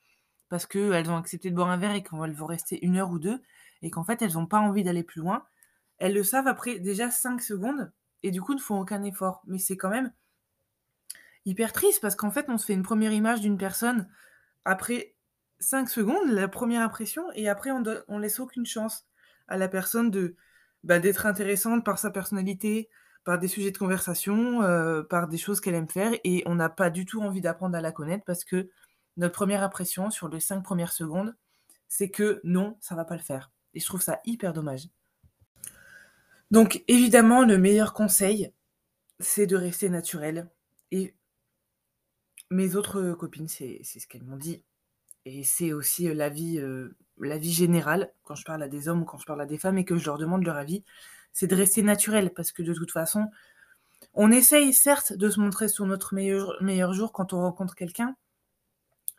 parce 0.53 0.67
qu'elles 0.67 1.10
ont 1.10 1.17
accepté 1.17 1.50
de 1.50 1.55
boire 1.55 1.72
un 1.72 1.77
verre 1.77 1.95
et 1.95 2.03
qu'elles 2.03 2.31
vont 2.36 2.45
rester 2.45 2.77
1 2.83 2.95
heure 2.95 3.10
ou 3.10 3.17
2 3.17 3.41
et 3.81 3.89
qu'en 3.89 4.03
fait, 4.03 4.22
elles 4.22 4.38
ont 4.38 4.45
pas 4.45 4.60
envie 4.60 4.83
d'aller 4.83 5.01
plus 5.01 5.19
loin. 5.19 5.48
Elles 5.98 6.13
le 6.13 6.24
savent 6.24 6.45
après 6.48 6.77
déjà 6.77 7.10
5 7.10 7.41
secondes 7.41 7.91
et 8.22 8.29
du 8.29 8.39
coup 8.39 8.53
ne 8.53 8.60
font 8.60 8.79
aucun 8.79 9.01
effort. 9.01 9.41
Mais 9.48 9.57
c'est 9.57 9.77
quand 9.77 9.89
même 9.89 10.13
hyper 11.45 11.74
triste 11.74 12.01
parce 12.01 12.15
qu'en 12.15 12.31
fait, 12.31 12.45
on 12.50 12.57
se 12.60 12.65
fait 12.65 12.74
une 12.74 12.83
première 12.83 13.12
image 13.12 13.41
d'une 13.41 13.57
personne 13.57 14.07
après 14.65 15.15
5 15.60 15.89
secondes, 15.89 16.29
la 16.29 16.50
première 16.50 16.83
impression 16.83 17.24
et 17.36 17.50
après 17.50 17.72
on 17.72 17.81
donne 17.81 18.03
on 18.10 18.19
laisse 18.19 18.39
aucune 18.41 18.65
chance 18.67 19.07
à 19.48 19.57
la 19.57 19.69
personne 19.69 20.12
de, 20.12 20.36
bah, 20.83 21.00
d'être 21.00 21.25
intéressante 21.25 21.86
par 21.86 22.00
sa 22.00 22.12
personnalité, 22.12 22.89
par 23.25 23.39
des 23.39 23.48
sujets 23.48 23.72
de 23.72 23.77
conversation, 23.79 24.63
heu, 24.63 25.07
par 25.10 25.29
des 25.29 25.38
choses 25.38 25.62
qu'elle 25.62 25.75
aime 25.75 25.89
faire 25.89 26.13
et 26.25 26.43
on 26.48 26.55
n'a 26.55 26.69
pas 26.69 26.91
du 26.91 27.05
tout 27.05 27.22
envie 27.22 27.41
d'apprendre 27.41 27.77
à 27.77 27.81
la 27.81 27.93
connaître 27.93 28.25
parce 28.25 28.43
que 28.43 28.69
notre 29.17 29.36
première 29.36 29.63
impression 29.63 30.10
sur 30.10 30.27
les 30.29 30.39
5 30.39 30.62
premières 30.62 30.93
secondes, 30.93 31.36
c'est 31.88 32.10
que 32.10 32.41
non, 32.43 32.77
ça 32.79 32.96
va 32.96 33.05
pas 33.05 33.15
le 33.15 33.22
faire. 33.22 33.51
Et 33.74 33.79
je 33.79 33.86
trouve 33.86 34.01
ça 34.01 34.20
hyper 34.25 34.53
dommage. 34.53 34.88
Donc 36.51 36.84
évidemment, 36.88 37.43
le 37.43 37.58
meilleur 37.58 37.93
conseil, 37.93 38.51
c'est 39.20 39.48
de 39.48 39.55
rester 39.55 39.89
naturel. 39.89 40.50
Et 40.91 41.15
mes 42.51 42.75
autres 42.75 43.13
copines, 43.13 43.48
c'est 43.48 43.82
ce 43.84 44.08
qu'elles 44.08 44.24
m'ont 44.24 44.38
dit. 44.38 44.63
Et 45.25 45.43
c'est 45.43 45.74
aussi, 45.74 46.08
heu, 46.08 46.13
l'avis, 46.13 46.60
heu, 46.60 46.96
l'avis 47.20 47.51
général 47.51 48.12
quand 48.24 48.36
je 48.36 48.46
parle 48.46 48.63
à 48.63 48.67
des 48.67 48.88
hommes 48.88 49.03
ou 49.03 49.05
quand 49.05 49.17
je 49.17 49.25
parle 49.25 49.41
à 49.41 49.46
des 49.46 49.58
femmes 49.58 49.77
et 49.77 49.86
que 49.86 49.98
je 49.98 50.05
leur 50.05 50.17
demande 50.17 50.43
leur 50.46 50.58
avis, 50.58 50.84
c'est 51.32 51.48
de 51.48 51.55
rester 51.55 51.82
naturel. 51.82 52.34
Parce 52.34 52.51
que 52.51 52.62
de 52.62 52.74
toute 52.74 52.91
façon, 52.91 53.29
on 54.13 54.32
essaye 54.32 54.74
certes 54.74 55.13
de 55.13 55.29
se 55.29 55.39
montrer 55.39 55.67
sur 55.67 55.86
notre 55.86 56.13
meilleur 56.15 56.93
jour 56.93 57.13
quand 57.13 57.34
on 57.34 57.41
rencontre 57.41 57.75
quelqu'un, 57.75 58.15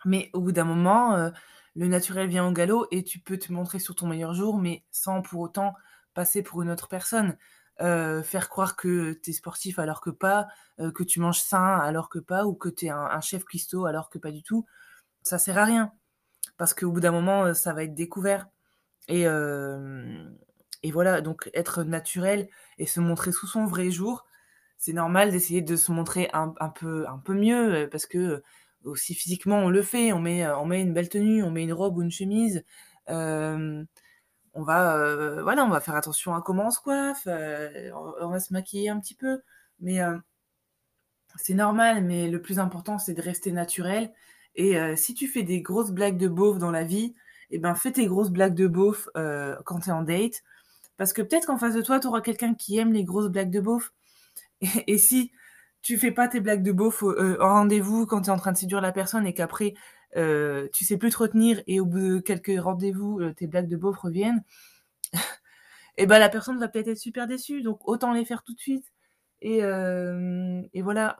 mais 0.06 0.30
au 0.34 0.40
bout 0.40 0.52
d'un 0.52 0.64
moment, 0.64 1.16
heu, 1.18 1.32
le 1.76 1.88
naturel 1.88 2.28
vient 2.28 2.46
au 2.46 2.52
galop 2.52 2.86
et 2.92 3.04
tu 3.04 3.18
peux 3.20 3.38
te 3.38 3.52
montrer 3.52 3.78
sur 3.80 3.94
ton 3.94 4.06
meilleur 4.08 4.34
jour, 4.34 4.58
mais 4.58 4.84
sans 4.92 5.22
pour 5.22 5.40
autant 5.40 5.74
passer 6.14 6.42
pour 6.42 6.62
une 6.62 6.70
autre 6.70 6.88
personne. 6.88 7.36
Heu, 7.82 8.22
faire 8.22 8.48
croire 8.48 8.76
que 8.76 9.14
tu 9.22 9.30
es 9.30 9.32
sportif 9.32 9.78
alors 9.80 10.00
que 10.00 10.10
pas, 10.10 10.48
heu, 10.80 10.92
que 10.92 11.02
tu 11.04 11.20
manges 11.20 11.40
sain 11.40 11.78
alors 11.80 12.08
que 12.08 12.18
pas 12.20 12.46
ou 12.46 12.54
que 12.54 12.68
tu 12.68 12.86
es 12.86 12.90
un 12.90 13.20
chef 13.20 13.44
cuistot 13.44 13.86
alors 13.86 14.10
que 14.10 14.18
pas 14.18 14.30
du 14.32 14.42
tout, 14.44 14.66
ça 15.22 15.38
sert 15.38 15.58
à 15.58 15.64
rien. 15.66 15.92
Parce 16.58 16.74
qu'au 16.74 16.92
bout 16.92 17.00
d'un 17.00 17.12
moment, 17.12 17.54
ça 17.54 17.72
va 17.74 17.84
être 17.84 17.94
découvert 17.96 18.48
et 20.82 20.90
voilà, 20.92 21.20
donc 21.22 21.50
être 21.54 21.82
naturel 21.84 22.48
et 22.78 22.86
se 22.86 23.00
montrer 23.00 23.32
sous 23.32 23.46
son 23.46 23.64
vrai 23.66 23.90
jour, 23.90 24.26
c'est 24.78 24.92
normal 24.92 25.30
d'essayer 25.30 25.62
de 25.62 25.76
se 25.76 25.92
montrer 25.92 26.28
un 26.34 26.54
un 26.60 26.68
peu 26.70 27.06
un 27.08 27.18
peu 27.18 27.34
mieux, 27.34 27.88
parce 27.90 28.06
que, 28.06 28.42
aussi 28.84 29.14
physiquement 29.14 29.58
on 29.58 29.70
le 29.70 29.82
fait, 29.82 30.12
on 30.12 30.20
met, 30.20 30.44
heu, 30.44 30.54
on 30.56 30.66
met 30.66 30.82
une 30.82 30.92
belle 30.94 31.08
tenue, 31.08 31.42
on 31.42 31.50
met 31.50 31.62
une 31.64 31.72
robe 31.72 31.96
ou 31.98 32.02
une 32.02 32.10
chemise, 32.10 32.64
hem, 33.06 33.86
on 34.54 34.62
va, 34.62 35.42
voilà, 35.42 35.64
on 35.64 35.70
va 35.70 35.80
faire 35.80 35.96
attention 35.96 36.34
à 36.34 36.42
comment 36.42 36.68
on 36.68 36.70
se 36.70 36.80
coiffe, 36.80 37.26
heu, 37.26 37.92
on 37.94 38.28
va 38.28 38.40
se 38.40 38.52
maquiller 38.52 38.90
un 38.90 39.00
petit 39.00 39.14
peu, 39.14 39.40
mais 39.80 40.00
c'est 41.36 41.54
normal, 41.54 42.04
mais 42.04 42.28
le 42.28 42.40
plus 42.40 42.58
important, 42.58 42.98
c'est 42.98 43.14
de 43.14 43.22
rester 43.22 43.52
naturel. 43.52 44.12
Et 44.54 44.76
si 44.96 45.14
tu 45.14 45.26
fais 45.26 45.42
des 45.42 45.62
grosses 45.62 45.90
blagues 45.90 46.16
de 46.16 46.28
beauf 46.28 46.58
dans 46.58 46.70
la 46.70 46.84
vie 46.84 47.14
et 47.50 47.58
ben, 47.58 47.74
fais 47.74 47.90
tes 47.92 48.06
grosses 48.06 48.30
blagues 48.30 48.54
de 48.54 48.68
beauf, 48.68 49.08
quand 49.64 49.80
tu 49.80 49.88
es 49.88 49.92
en 49.92 50.02
date. 50.02 50.42
Parce 50.96 51.12
que 51.12 51.22
peut-être 51.22 51.46
qu'en 51.46 51.58
face 51.58 51.74
de 51.74 51.82
toi, 51.82 52.00
tu 52.00 52.06
auras 52.06 52.20
quelqu'un 52.20 52.54
qui 52.54 52.78
aime 52.78 52.92
les 52.92 53.04
grosses 53.04 53.30
blagues 53.30 53.50
de 53.50 53.60
beauf. 53.60 53.92
Et 54.86 54.98
si 54.98 55.32
tu 55.84 55.98
fais 55.98 56.12
pas 56.12 56.28
tes 56.28 56.40
blagues 56.40 56.64
de 56.64 56.72
beauf, 56.72 57.04
heu, 57.04 57.38
en 57.42 57.50
rendez-vous 57.50 58.06
quand 58.06 58.22
tu 58.22 58.28
es 58.30 58.32
en 58.32 58.38
train 58.38 58.52
de 58.52 58.58
séduire 58.58 58.82
la 58.82 58.92
personne 58.92 59.26
et 59.26 59.34
qu'après, 59.34 59.74
heu, 60.16 60.70
tu 60.74 60.84
sais 60.86 60.98
plus 60.98 61.10
te 61.10 61.18
retenir 61.18 61.62
et 61.68 61.80
au 61.80 61.86
bout 61.86 62.00
de 62.00 62.20
quelques 62.20 62.52
rendez-vous, 62.60 63.20
heu, 63.20 63.34
tes 63.34 63.46
blagues 63.48 63.68
de 63.68 63.76
beauf 63.76 63.98
reviennent 63.98 64.44
et 65.96 66.06
bah, 66.06 66.18
la 66.18 66.28
personne 66.28 66.58
va 66.58 66.68
peut-être 66.68 66.88
être 66.88 66.98
super 66.98 67.26
déçue, 67.26 67.62
donc 67.62 67.86
autant 67.88 68.12
les 68.12 68.24
faire 68.24 68.42
tout 68.42 68.54
de 68.54 68.60
suite. 68.60 68.92
Et 69.40 69.58
hem 69.58 70.66
et 70.72 70.82
voilà, 70.82 71.18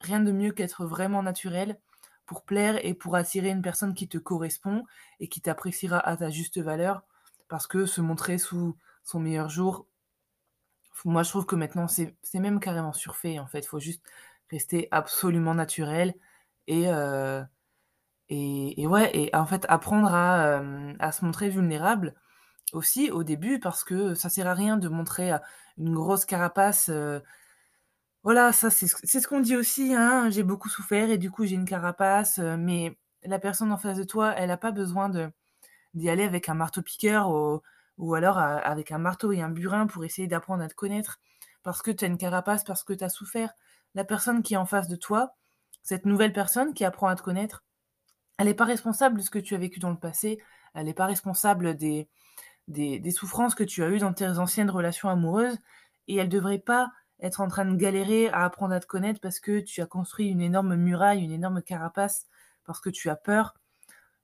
rien 0.00 0.20
de 0.20 0.32
mieux 0.32 0.52
qu'être 0.52 0.86
vraiment 0.86 1.22
naturel 1.22 1.78
pour 2.26 2.44
plaire 2.44 2.78
et 2.84 2.94
pour 2.94 3.16
attirer 3.16 3.50
une 3.50 3.62
personne 3.62 3.94
qui 3.94 4.08
te 4.08 4.18
correspond 4.18 4.84
et 5.20 5.28
qui 5.28 5.40
t'appréciera 5.42 5.98
à 6.00 6.16
ta 6.16 6.30
juste 6.30 6.60
valeur 6.60 7.02
parce 7.48 7.66
que 7.66 7.86
se 7.86 8.00
montrer 8.00 8.38
sous 8.38 8.76
son 9.04 9.20
meilleur 9.20 9.50
jour 9.50 9.86
moi, 11.04 11.22
je 11.22 11.30
trouve 11.30 11.46
que 11.46 11.56
maintenant, 11.56 11.88
c'est 11.88 12.14
même 12.34 12.60
carrément 12.60 12.92
surfait, 12.92 13.38
en 13.38 13.46
fait. 13.46 13.60
Il 13.60 13.66
faut 13.68 13.80
juste 13.80 14.02
rester 14.50 14.88
absolument 14.90 15.54
naturel 15.54 16.14
et 16.66 16.88
heu 16.88 17.44
et 18.28 18.80
et 18.82 18.86
ouais 18.86 19.10
et 19.16 19.34
en 19.36 19.46
fait, 19.46 19.66
apprendre 19.68 20.14
à, 20.14 20.58
hem, 20.58 20.96
à 21.00 21.12
se 21.12 21.24
montrer 21.24 21.50
vulnérable 21.50 22.14
aussi 22.74 23.10
au 23.12 23.24
début 23.24 23.60
parce 23.60 23.84
que 23.84 24.14
ça 24.14 24.28
sert 24.30 24.46
à 24.48 24.54
rien 24.54 24.76
de 24.78 24.88
montrer, 24.88 25.32
heu, 25.34 25.38
une 25.78 25.94
grosse 25.94 26.24
carapace, 26.26 26.90
voilà, 28.22 28.52
ça 28.52 28.70
c'est 28.70 28.86
ce 28.86 29.26
qu'on 29.28 29.40
dit 29.40 29.56
aussi, 29.56 29.94
hein: 29.94 30.28
«J'ai 30.30 30.42
beaucoup 30.42 30.68
souffert 30.68 31.10
et 31.10 31.16
du 31.18 31.30
coup, 31.30 31.46
j'ai 31.46 31.54
une 31.54 31.64
carapace», 31.64 32.38
mais 32.38 32.96
la 33.24 33.38
personne 33.38 33.72
en 33.72 33.78
face 33.78 33.96
de 33.98 34.04
toi, 34.04 34.34
elle 34.36 34.50
a 34.50 34.56
pas 34.58 34.72
besoin 34.72 35.08
d'y 35.94 36.10
aller 36.10 36.24
avec 36.24 36.48
un 36.50 36.54
marteau-piqueur 36.54 37.30
ou 37.98 38.14
alors 38.14 38.38
avec 38.38 38.92
un 38.92 38.98
marteau 38.98 39.32
et 39.32 39.40
un 39.40 39.50
burin 39.50 39.86
pour 39.86 40.04
essayer 40.04 40.28
d'apprendre 40.28 40.62
à 40.62 40.68
te 40.68 40.74
connaître 40.74 41.20
parce 41.62 41.82
que 41.82 41.90
tu 41.90 42.04
as 42.04 42.08
une 42.08 42.18
carapace, 42.18 42.64
parce 42.64 42.84
que 42.84 42.92
tu 42.92 43.04
as 43.04 43.08
souffert. 43.08 43.52
La 43.94 44.04
personne 44.04 44.42
qui 44.42 44.54
est 44.54 44.58
en 44.58 44.66
face 44.66 44.88
de 44.88 44.96
toi, 44.96 45.36
cette 45.82 46.06
nouvelle 46.06 46.32
personne 46.32 46.74
qui 46.74 46.84
apprend 46.84 47.08
à 47.08 47.16
te 47.16 47.22
connaître, 47.22 47.64
elle 48.38 48.48
est 48.48 48.54
pas 48.54 48.64
responsable 48.64 49.18
de 49.18 49.22
ce 49.22 49.30
que 49.30 49.38
tu 49.38 49.54
as 49.54 49.58
vécu 49.58 49.80
dans 49.80 49.90
le 49.90 49.98
passé, 49.98 50.40
elle 50.74 50.88
est 50.88 50.94
pas 50.94 51.06
responsable 51.06 51.76
des 51.76 52.08
des 52.68 53.00
des 53.00 53.10
souffrances 53.10 53.54
que 53.54 53.64
tu 53.64 53.82
as 53.82 53.88
eues 53.88 53.98
dans 53.98 54.12
tes 54.12 54.26
anciennes 54.26 54.70
relations 54.70 55.08
amoureuses 55.08 55.58
et 56.08 56.16
elle 56.16 56.28
devrait 56.28 56.58
pas 56.58 56.90
être 57.20 57.40
en 57.40 57.48
train 57.48 57.64
de 57.64 57.76
galérer 57.76 58.28
à 58.30 58.44
apprendre 58.44 58.74
à 58.74 58.80
te 58.80 58.86
connaître 58.86 59.20
parce 59.20 59.40
que 59.40 59.60
tu 59.60 59.82
as 59.82 59.86
construit 59.86 60.28
une 60.28 60.40
énorme 60.40 60.74
muraille, 60.76 61.22
une 61.22 61.32
énorme 61.32 61.62
carapace, 61.62 62.26
parce 62.64 62.80
que 62.80 62.90
tu 62.90 63.10
as 63.10 63.16
peur. 63.16 63.54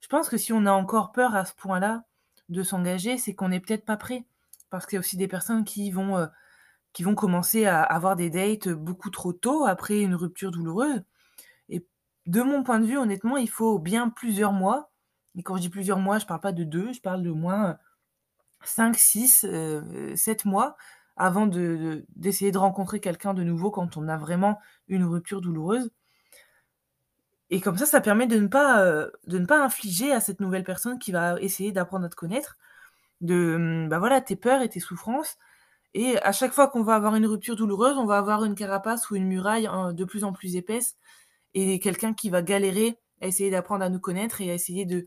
Je 0.00 0.09
pense 0.09 0.29
que 0.29 0.37
si 0.37 0.52
on 0.52 0.66
a 0.66 0.72
encore 0.72 1.12
peur 1.12 1.35
à 1.35 1.44
ce 1.44 1.55
point-là 1.55 2.05
de 2.48 2.62
s'engager, 2.62 3.18
c'est 3.18 3.35
qu'on 3.35 3.52
est 3.52 3.61
peut-être 3.61 3.85
pas 3.85 3.96
prêt. 3.96 4.24
Parce 4.70 4.87
qu'il 4.87 4.96
y 4.96 4.98
a 4.98 5.00
aussi 5.00 5.16
des 5.16 5.28
personnes 5.28 5.64
qui 5.64 5.90
vont, 5.90 6.18
heu, 6.18 6.28
qui 6.92 7.02
vont 7.04 7.14
commencer 7.14 7.66
à 7.66 7.82
avoir 7.82 8.16
des 8.16 8.30
dates 8.30 8.68
beaucoup 8.70 9.11
trop 9.11 9.32
tôt 9.32 9.66
après 9.66 10.00
une 10.02 10.14
rupture 10.16 10.50
douloureuse. 10.52 11.02
Et 11.68 11.87
de 12.26 12.42
mon 12.42 12.62
point 12.64 12.80
de 12.80 12.87
vue, 12.87 12.98
honnêtement, 12.98 13.37
il 13.37 13.50
faut 13.50 13.78
bien 13.78 14.11
plusieurs 14.11 14.52
mois. 14.52 14.92
Et 15.37 15.42
quand 15.42 15.56
je 15.56 15.62
dis 15.62 15.70
plusieurs 15.70 15.98
mois, 16.00 16.18
je 16.18 16.26
parle 16.26 16.40
pas 16.40 16.52
de 16.52 16.64
2, 16.64 16.92
je 16.92 17.00
parle 17.02 17.22
de 17.22 17.30
moins, 17.30 17.72
heu, 17.72 17.76
5-6, 18.64 19.44
heu, 19.44 20.14
7 20.16 20.44
mois 20.44 20.76
avant 21.16 21.46
de 21.46 21.61
de 21.76 22.06
d'essayer 22.16 22.52
de 22.52 22.59
rencontrer 22.59 23.00
quelqu'un 23.00 23.35
de 23.35 23.42
nouveau 23.44 23.70
quand 23.70 23.96
on 23.96 24.09
a 24.09 24.16
vraiment 24.18 24.59
une 24.88 25.04
rupture 25.04 25.40
douloureuse 25.40 25.90
et 27.50 27.61
comme 27.61 27.76
ça, 27.78 27.87
ça 27.87 28.00
permet 28.00 28.26
de 28.26 28.37
ne 28.38 28.48
pas, 28.48 28.85
heu, 28.85 29.12
de 29.26 29.38
ne 29.38 29.46
pas 29.46 29.62
infliger 29.64 30.12
à 30.12 30.20
cette 30.20 30.40
nouvelle 30.40 30.64
personne 30.64 30.98
qui 30.98 31.12
va 31.12 31.40
essayer 31.40 31.72
d'apprendre 31.72 32.06
à 32.06 32.09
te 32.09 32.16
connaître, 32.16 32.56
de, 33.20 33.56
mmh, 33.59 33.88
bah, 33.88 33.98
voilà, 33.98 34.20
tes 34.20 34.37
peurs 34.37 34.62
et 34.62 34.68
tes 34.68 34.80
souffrances. 34.80 35.37
Et 35.94 36.18
à 36.22 36.32
chaque 36.32 36.52
fois 36.52 36.68
qu'on 36.68 36.82
va 36.85 36.96
avoir 36.96 37.16
une 37.16 37.26
rupture 37.26 37.56
douloureuse, 37.56 37.98
on 37.98 38.06
va 38.06 38.18
avoir 38.18 38.44
une 38.44 38.54
carapace 38.56 39.11
ou 39.11 39.16
une 39.16 39.26
muraille 39.28 39.68
en 39.68 39.92
de 39.92 40.04
plus 40.04 40.24
en 40.24 40.32
plus 40.32 40.56
épaisse 40.56 40.96
et 41.54 41.80
quelqu'un 41.80 42.14
qui 42.14 42.30
va 42.30 42.42
galérer 42.42 42.98
à 43.22 43.26
essayer 43.28 43.50
d'apprendre 43.50 43.85
à 43.85 43.90
nous 43.90 44.00
connaître 44.00 44.40
et 44.42 44.50
à 44.50 44.54
essayer 44.54 44.87
de, 44.87 45.06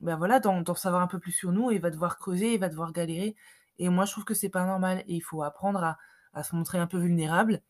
bah, 0.00 0.16
voilà, 0.16 0.40
d'en 0.40 0.74
savoir 0.74 1.02
un 1.02 1.06
peu 1.06 1.18
plus 1.18 1.32
sur 1.32 1.52
nous 1.52 1.70
et 1.70 1.78
va 1.78 1.90
devoir 1.90 2.18
creuser 2.18 2.54
et 2.54 2.58
va 2.58 2.68
devoir 2.68 2.92
galérer. 2.92 3.36
Et 3.78 3.88
moi, 3.88 4.04
je 4.04 4.12
trouve 4.12 4.24
que 4.24 4.34
c'est 4.34 4.48
pas 4.50 4.64
normal 4.66 5.00
et 5.08 5.14
il 5.14 5.20
faut 5.22 5.42
apprendre 5.42 5.82
à 5.84 5.98
à 6.34 6.42
se 6.42 6.54
montrer 6.54 6.76
un 6.78 6.86
peu 6.86 6.98
vulnérable 6.98 7.62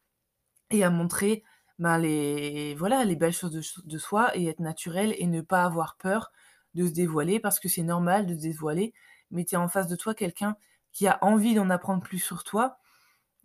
et 0.71 0.85
à 0.85 0.91
montrer, 0.91 1.45
ben, 1.79 1.99
les 1.99 2.75
voilà, 2.75 3.05
les 3.05 3.17
belles 3.17 3.33
choses 3.33 3.53
de 3.85 3.99
soi 3.99 4.37
et 4.37 4.47
être 4.49 4.61
naturel 4.61 5.15
et 5.19 5.27
ne 5.27 5.41
pas 5.43 5.65
avoir 5.65 5.97
peur 5.97 6.33
de 6.75 6.87
se 6.87 6.93
dévoiler 6.93 7.41
parce 7.41 7.61
que 7.61 7.69
c'est 7.69 7.83
normal 7.83 8.27
de 8.27 8.35
se 8.35 8.41
dévoiler, 8.43 8.95
mais 9.31 9.45
tu 9.45 9.57
en 9.57 9.69
face 9.69 9.89
de 9.89 9.97
toi 9.97 10.15
quelqu'un 10.15 10.57
qui 10.93 11.07
a 11.09 11.19
envie 11.23 11.55
d'en 11.55 11.71
apprendre 11.71 12.03
plus 12.03 12.19
sur 12.19 12.45
toi, 12.45 12.79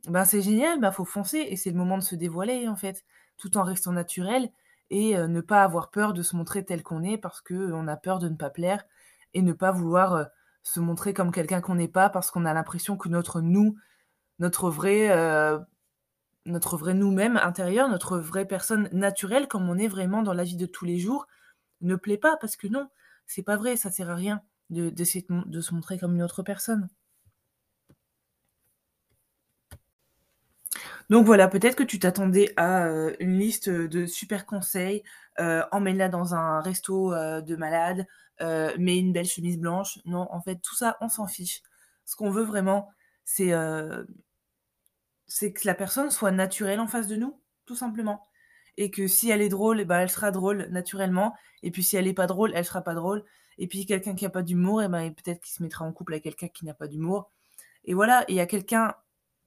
ben, 0.07 0.25
c'est 0.25 0.41
génial, 0.41 0.79
ben, 0.79 0.91
faut 0.91 1.05
foncer 1.05 1.37
et 1.39 1.55
c'est 1.55 1.69
le 1.71 1.77
moment 1.77 1.97
de 1.97 2.03
se 2.03 2.15
dévoiler, 2.15 2.67
en 2.67 2.75
fait, 2.75 3.05
tout 3.37 3.57
en 3.57 3.63
restant 3.63 3.91
naturel 3.91 4.49
et 4.89 5.15
heu, 5.17 5.27
ne 5.27 5.41
pas 5.41 5.63
avoir 5.63 5.91
peur 5.91 6.13
de 6.13 6.23
se 6.23 6.35
montrer 6.35 6.65
tel 6.65 6.83
qu'on 6.83 7.03
est 7.03 7.17
parce 7.17 7.41
qu'on 7.41 7.87
a 7.87 7.97
peur 7.97 8.19
de 8.19 8.29
ne 8.29 8.35
pas 8.35 8.49
plaire 8.49 8.83
et 9.33 9.41
ne 9.41 9.53
pas 9.53 9.71
vouloir, 9.71 10.15
heu, 10.15 10.25
se 10.63 10.79
montrer 10.79 11.13
comme 11.13 11.31
quelqu'un 11.31 11.61
qu'on 11.61 11.75
n'est 11.75 11.87
pas 11.87 12.09
parce 12.09 12.31
qu'on 12.31 12.45
a 12.45 12.53
l'impression 12.53 12.97
que 12.97 13.09
notre 13.09 13.41
nous, 13.41 13.75
notre 14.39 14.69
vrai, 14.69 15.09
notre 16.45 16.77
vrai 16.77 16.93
nous-mêmes 16.93 17.37
intérieur, 17.37 17.89
notre 17.89 18.17
vraie 18.19 18.45
personne 18.47 18.89
naturelle 18.93 19.47
comme 19.47 19.69
on 19.69 19.77
est 19.77 19.87
vraiment 19.87 20.23
dans 20.23 20.33
la 20.33 20.43
vie 20.43 20.57
de 20.57 20.65
tous 20.65 20.85
les 20.85 20.99
jours, 20.99 21.27
ne 21.81 21.95
plaît 21.95 22.17
pas 22.19 22.37
parce 22.37 22.55
que 22.57 22.67
non, 22.67 22.89
c'est 23.27 23.43
pas 23.43 23.57
vrai, 23.57 23.77
ça 23.77 23.91
sert 23.91 24.09
à 24.11 24.15
rien 24.15 24.41
de 24.71 24.89
d'essayer 24.89 25.25
de 25.29 25.61
se 25.61 25.73
montrer 25.75 25.99
comme 25.99 26.15
une 26.15 26.23
autre 26.23 26.43
personne. 26.43 26.89
Donc 31.09 31.25
voilà, 31.25 31.47
peut-être 31.47 31.75
que 31.75 31.83
tu 31.83 31.99
t'attendais 31.99 32.53
à, 32.57 32.87
heu, 32.87 33.15
une 33.19 33.37
liste, 33.37 33.69
de 33.69 34.05
super 34.05 34.45
conseils, 34.45 35.03
heu, 35.39 35.63
emmène-la 35.71 36.09
dans 36.09 36.33
un 36.35 36.61
resto, 36.61 37.13
heu, 37.13 37.41
de 37.41 37.55
malade, 37.55 38.05
mets 38.79 38.97
une 38.97 39.13
belle 39.13 39.25
chemise 39.27 39.59
blanche. 39.59 39.99
Non, 40.05 40.27
en 40.31 40.41
fait, 40.41 40.55
tout 40.63 40.75
ça, 40.75 40.97
on 41.01 41.09
s'en 41.09 41.27
fiche. 41.27 41.61
Ce 42.05 42.15
qu'on 42.15 42.31
veut 42.31 42.43
vraiment, 42.43 42.89
c'est, 43.23 43.51
c'est 45.31 45.53
que 45.53 45.65
la 45.67 45.75
personne 45.75 46.11
soit 46.11 46.31
naturelle 46.31 46.79
en 46.79 46.87
face 46.87 47.07
de 47.07 47.15
nous, 47.15 47.39
tout 47.65 47.75
simplement 47.75 48.27
et 48.77 48.89
que 48.89 49.07
si 49.07 49.29
elle 49.29 49.41
est 49.41 49.49
drôle 49.49 49.81
et 49.81 49.85
ben, 49.85 49.99
elle 49.99 50.09
sera 50.09 50.31
drôle 50.31 50.67
naturellement 50.71 51.35
et 51.63 51.71
puis 51.71 51.83
si 51.83 51.97
elle 51.97 52.07
est 52.07 52.13
pas 52.13 52.27
drôle, 52.27 52.51
elle 52.55 52.65
sera 52.65 52.81
pas 52.81 52.93
drôle 52.95 53.23
et 53.57 53.67
puis 53.67 53.85
quelqu'un 53.85 54.15
qui 54.15 54.25
a 54.25 54.29
pas 54.29 54.43
d'humour 54.43 54.81
et 54.81 54.87
ben, 54.87 55.13
peut-être 55.13 55.41
qu'il 55.41 55.53
se 55.53 55.61
mettra 55.61 55.85
en 55.85 55.91
couple 55.91 56.13
avec 56.13 56.23
quelqu'un 56.23 56.47
qui 56.47 56.65
n'a 56.65 56.73
pas 56.73 56.87
d'humour 56.87 57.31
et 57.85 57.93
voilà 57.95 58.25
il 58.29 58.35
y 58.35 58.41
a 58.41 58.45
quelqu'un 58.47 58.95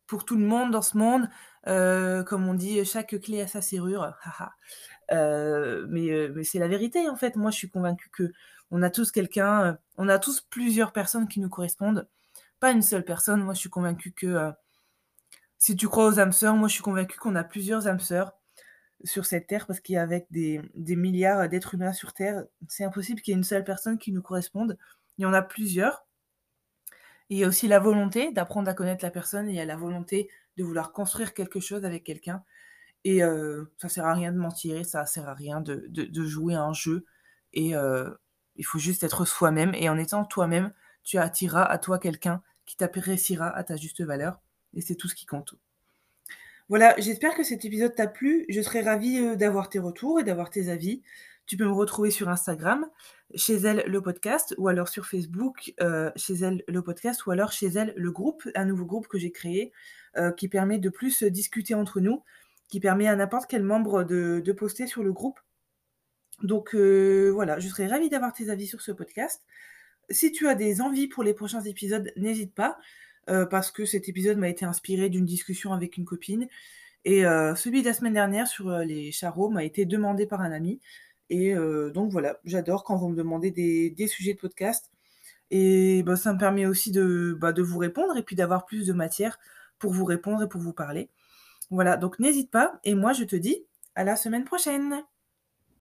pour 0.07 0.25
tout 0.25 0.37
le 0.37 0.45
monde 0.45 0.71
dans 0.71 0.83
ce 0.83 0.99
monde. 0.99 1.29
Heu, 1.67 2.25
comme 2.27 2.47
on 2.49 2.55
dit, 2.55 2.85
chaque 2.85 3.19
clé 3.21 3.41
a 3.41 3.47
sa 3.47 3.63
serrure. 3.63 4.15
Heu, 5.13 5.87
mais 5.91 6.11
heu, 6.11 6.33
mais 6.35 6.45
c'est 6.45 6.59
la 6.59 6.69
vérité, 6.69 7.09
en 7.09 7.17
fait. 7.17 7.37
Moi, 7.37 7.51
je 7.51 7.57
suis 7.59 7.71
convaincue 7.71 8.11
qu'on 8.11 8.83
a 8.83 8.91
tous 8.91 9.11
quelqu'un, 9.13 9.73
heu, 9.73 9.77
on 9.99 10.09
a 10.09 10.19
tous 10.19 10.41
plusieurs 10.43 10.93
personnes 10.93 11.29
qui 11.29 11.41
nous 11.41 11.49
correspondent, 11.51 12.09
pas 12.61 12.73
une 12.73 12.83
seule 12.83 13.05
personne. 13.05 13.43
Moi, 13.43 13.55
je 13.55 13.61
suis 13.61 13.71
convaincue 13.71 14.13
que, 14.13 14.53
si 15.65 15.77
tu 15.77 15.89
crois 15.89 16.07
aux 16.09 16.21
âmes 16.21 16.33
sœurs, 16.33 16.57
moi, 16.57 16.69
je 16.69 16.75
suis 16.75 16.83
convaincue 16.83 17.17
qu'on 17.19 17.37
a 17.37 17.43
plusieurs 17.43 17.89
âmes 17.89 17.99
sœurs 17.99 18.35
sur 19.03 19.25
cette 19.25 19.47
terre 19.47 19.67
parce 19.67 19.81
qu'il 19.81 19.95
y 19.95 19.99
a 19.99 20.03
avec 20.03 20.27
des 20.31 20.61
milliards 20.95 21.49
d'êtres 21.49 21.73
humains 21.75 21.95
sur 21.95 22.13
terre, 22.13 22.45
c'est 22.69 22.85
impossible 22.85 23.23
qu'il 23.23 23.33
y 23.33 23.35
ait 23.35 23.39
une 23.39 23.45
seule 23.45 23.65
personne 23.65 23.97
qui 23.99 24.13
nous 24.13 24.21
corresponde. 24.21 24.77
Il 25.17 25.23
y 25.23 25.27
en 25.27 25.33
a 25.33 25.41
plusieurs. 25.41 26.07
Il 27.31 27.39
y 27.39 27.45
a 27.45 27.49
aussi 27.49 27.67
la 27.67 27.79
volonté 27.79 28.31
d'apprendre 28.31 28.69
à 28.69 28.75
connaître 28.75 29.03
la 29.03 29.11
personne. 29.11 29.49
Et 29.49 29.53
il 29.53 29.57
y 29.57 29.61
a 29.61 29.65
la 29.65 29.77
volonté 29.77 30.29
de 30.59 30.65
vouloir 30.65 30.93
construire 30.93 31.33
quelque 31.33 31.61
chose 31.61 31.87
avec 31.87 32.05
quelqu'un. 32.05 32.45
Et 33.05 33.25
heu, 33.25 33.73
ça 33.79 33.89
sert 33.89 34.07
à 34.07 34.15
rien 34.15 34.33
de 34.33 34.39
mentir 34.39 34.85
ça 34.87 35.07
sert 35.07 35.29
à 35.29 35.35
rien 35.35 35.63
de 35.63 36.25
jouer 36.27 36.57
à 36.57 36.63
un 36.65 36.75
jeu. 36.75 37.07
Et 37.55 37.75
heu, 37.77 38.19
il 38.57 38.67
faut 38.67 38.81
juste 38.81 39.05
être 39.05 39.25
soi-même. 39.27 39.75
Et 39.77 39.89
en 39.89 39.99
étant 39.99 40.27
toi-même, 40.27 40.73
tu 41.05 41.19
attireras 41.19 41.65
à 41.65 41.79
toi 41.79 41.99
quelqu'un 41.99 42.43
qui 42.67 42.77
t'appréciera 42.77 43.49
à 43.51 43.65
ta 43.65 43.77
juste 43.77 44.03
valeur 44.03 44.44
et 44.75 44.81
c'est 44.81 44.95
tout 44.95 45.09
ce 45.09 45.15
qui 45.15 45.27
compte. 45.27 45.55
Voilà, 46.69 46.95
j'espère 46.99 47.35
que 47.35 47.43
cet 47.43 47.65
épisode 47.65 47.95
t'a 47.95 48.07
plu. 48.07 48.47
Je 48.49 48.63
serais 48.63 48.81
ravie, 48.81 49.19
heu, 49.19 49.37
d'avoir 49.37 49.69
tes 49.69 49.79
retours 49.79 50.19
et 50.19 50.25
d'avoir 50.25 50.51
tes 50.51 50.71
avis. 50.71 51.03
Tu 51.47 51.59
peux 51.59 51.67
me 51.67 51.73
retrouver 51.73 52.11
sur 52.11 52.31
Instagram, 52.31 52.87
chez 53.35 53.57
elle 53.57 53.85
le 53.87 54.01
podcast, 54.01 54.55
ou 54.57 54.69
alors 54.69 54.89
sur 54.89 55.05
Facebook, 55.07 55.75
euh, 55.83 56.11
chez 56.17 56.35
elle 56.37 56.65
le 56.69 56.81
podcast, 56.81 57.27
ou 57.27 57.33
alors 57.33 57.53
chez 57.53 57.67
elle 57.67 57.93
le 57.97 58.11
groupe, 58.11 58.49
un 58.55 58.65
nouveau 58.65 58.87
groupe 58.87 59.09
que 59.09 59.19
j'ai 59.19 59.31
créé, 59.31 59.73
euh, 60.17 60.33
qui 60.33 60.49
permet 60.49 60.79
de 60.79 60.89
plus 60.89 61.23
discuter 61.23 61.75
entre 61.75 62.01
nous, 62.01 62.23
qui 62.69 62.81
permet 62.81 63.09
à 63.09 63.17
n'importe 63.17 63.49
quel 63.49 63.63
membre 63.63 64.05
de, 64.05 64.53
poster 64.57 64.87
sur 64.87 65.03
le 65.03 65.13
groupe. 65.13 65.39
Donc 66.43 66.75
euh, 66.75 67.31
voilà, 67.35 67.59
je 67.59 67.69
serais 67.69 67.89
ravie 67.89 68.09
d'avoir 68.09 68.33
tes 68.33 68.49
avis 68.49 68.67
sur 68.67 68.81
ce 68.81 68.91
podcast. 68.91 69.45
Si 70.09 70.33
tu 70.33 70.49
as 70.49 70.55
des 70.55 70.81
envies 70.81 71.09
pour 71.09 71.23
les 71.23 71.35
prochains 71.35 71.63
épisodes, 71.63 72.11
n'hésite 72.17 72.55
pas, 72.55 72.79
parce 73.51 73.71
que 73.71 73.85
cet 73.85 74.09
épisode 74.09 74.39
m'a 74.39 74.49
été 74.49 74.65
inspiré 74.65 75.09
d'une 75.09 75.27
discussion 75.27 75.73
avec 75.73 75.97
une 75.97 76.05
copine. 76.05 76.49
Et 77.05 77.23
celui 77.57 77.83
de 77.83 77.87
la 77.89 77.95
semaine 77.95 78.15
dernière 78.15 78.47
sur 78.47 78.71
les 78.79 79.13
charreaux 79.13 79.51
m'a 79.51 79.65
été 79.65 79.85
demandé 79.85 80.27
par 80.27 80.41
un 80.41 80.53
ami. 80.53 80.81
Et 81.31 81.55
donc 81.55 82.11
voilà, 82.13 82.39
j'adore 82.45 82.85
quand 82.85 82.97
vous 82.97 83.09
me 83.09 83.17
demandez 83.17 83.51
des 83.51 84.07
sujets 84.07 84.35
de 84.35 84.39
podcast 84.39 84.91
et 85.51 86.03
bah, 86.03 86.17
ça 86.17 86.33
me 86.33 86.39
permet 86.39 86.67
aussi 86.67 86.91
de, 86.91 87.37
bah, 87.39 87.53
de 87.53 87.63
vous 87.63 87.79
répondre 87.79 88.17
et 88.17 88.23
puis 88.23 88.37
d'avoir 88.37 88.65
plus 88.67 88.87
de 88.87 88.93
matière 88.93 89.39
pour 89.79 89.93
vous 89.93 90.05
répondre 90.05 90.43
et 90.43 90.49
pour 90.49 90.61
vous 90.61 90.73
parler. 90.73 91.11
Voilà, 91.71 91.97
donc 91.97 92.19
n'hésite 92.19 92.51
pas 92.51 92.81
et 92.85 92.95
moi 92.95 93.13
je 93.13 93.25
te 93.25 93.37
dis 93.37 93.65
à 93.95 94.05
la 94.05 94.17
semaine 94.17 94.45
prochaine. 94.45 95.05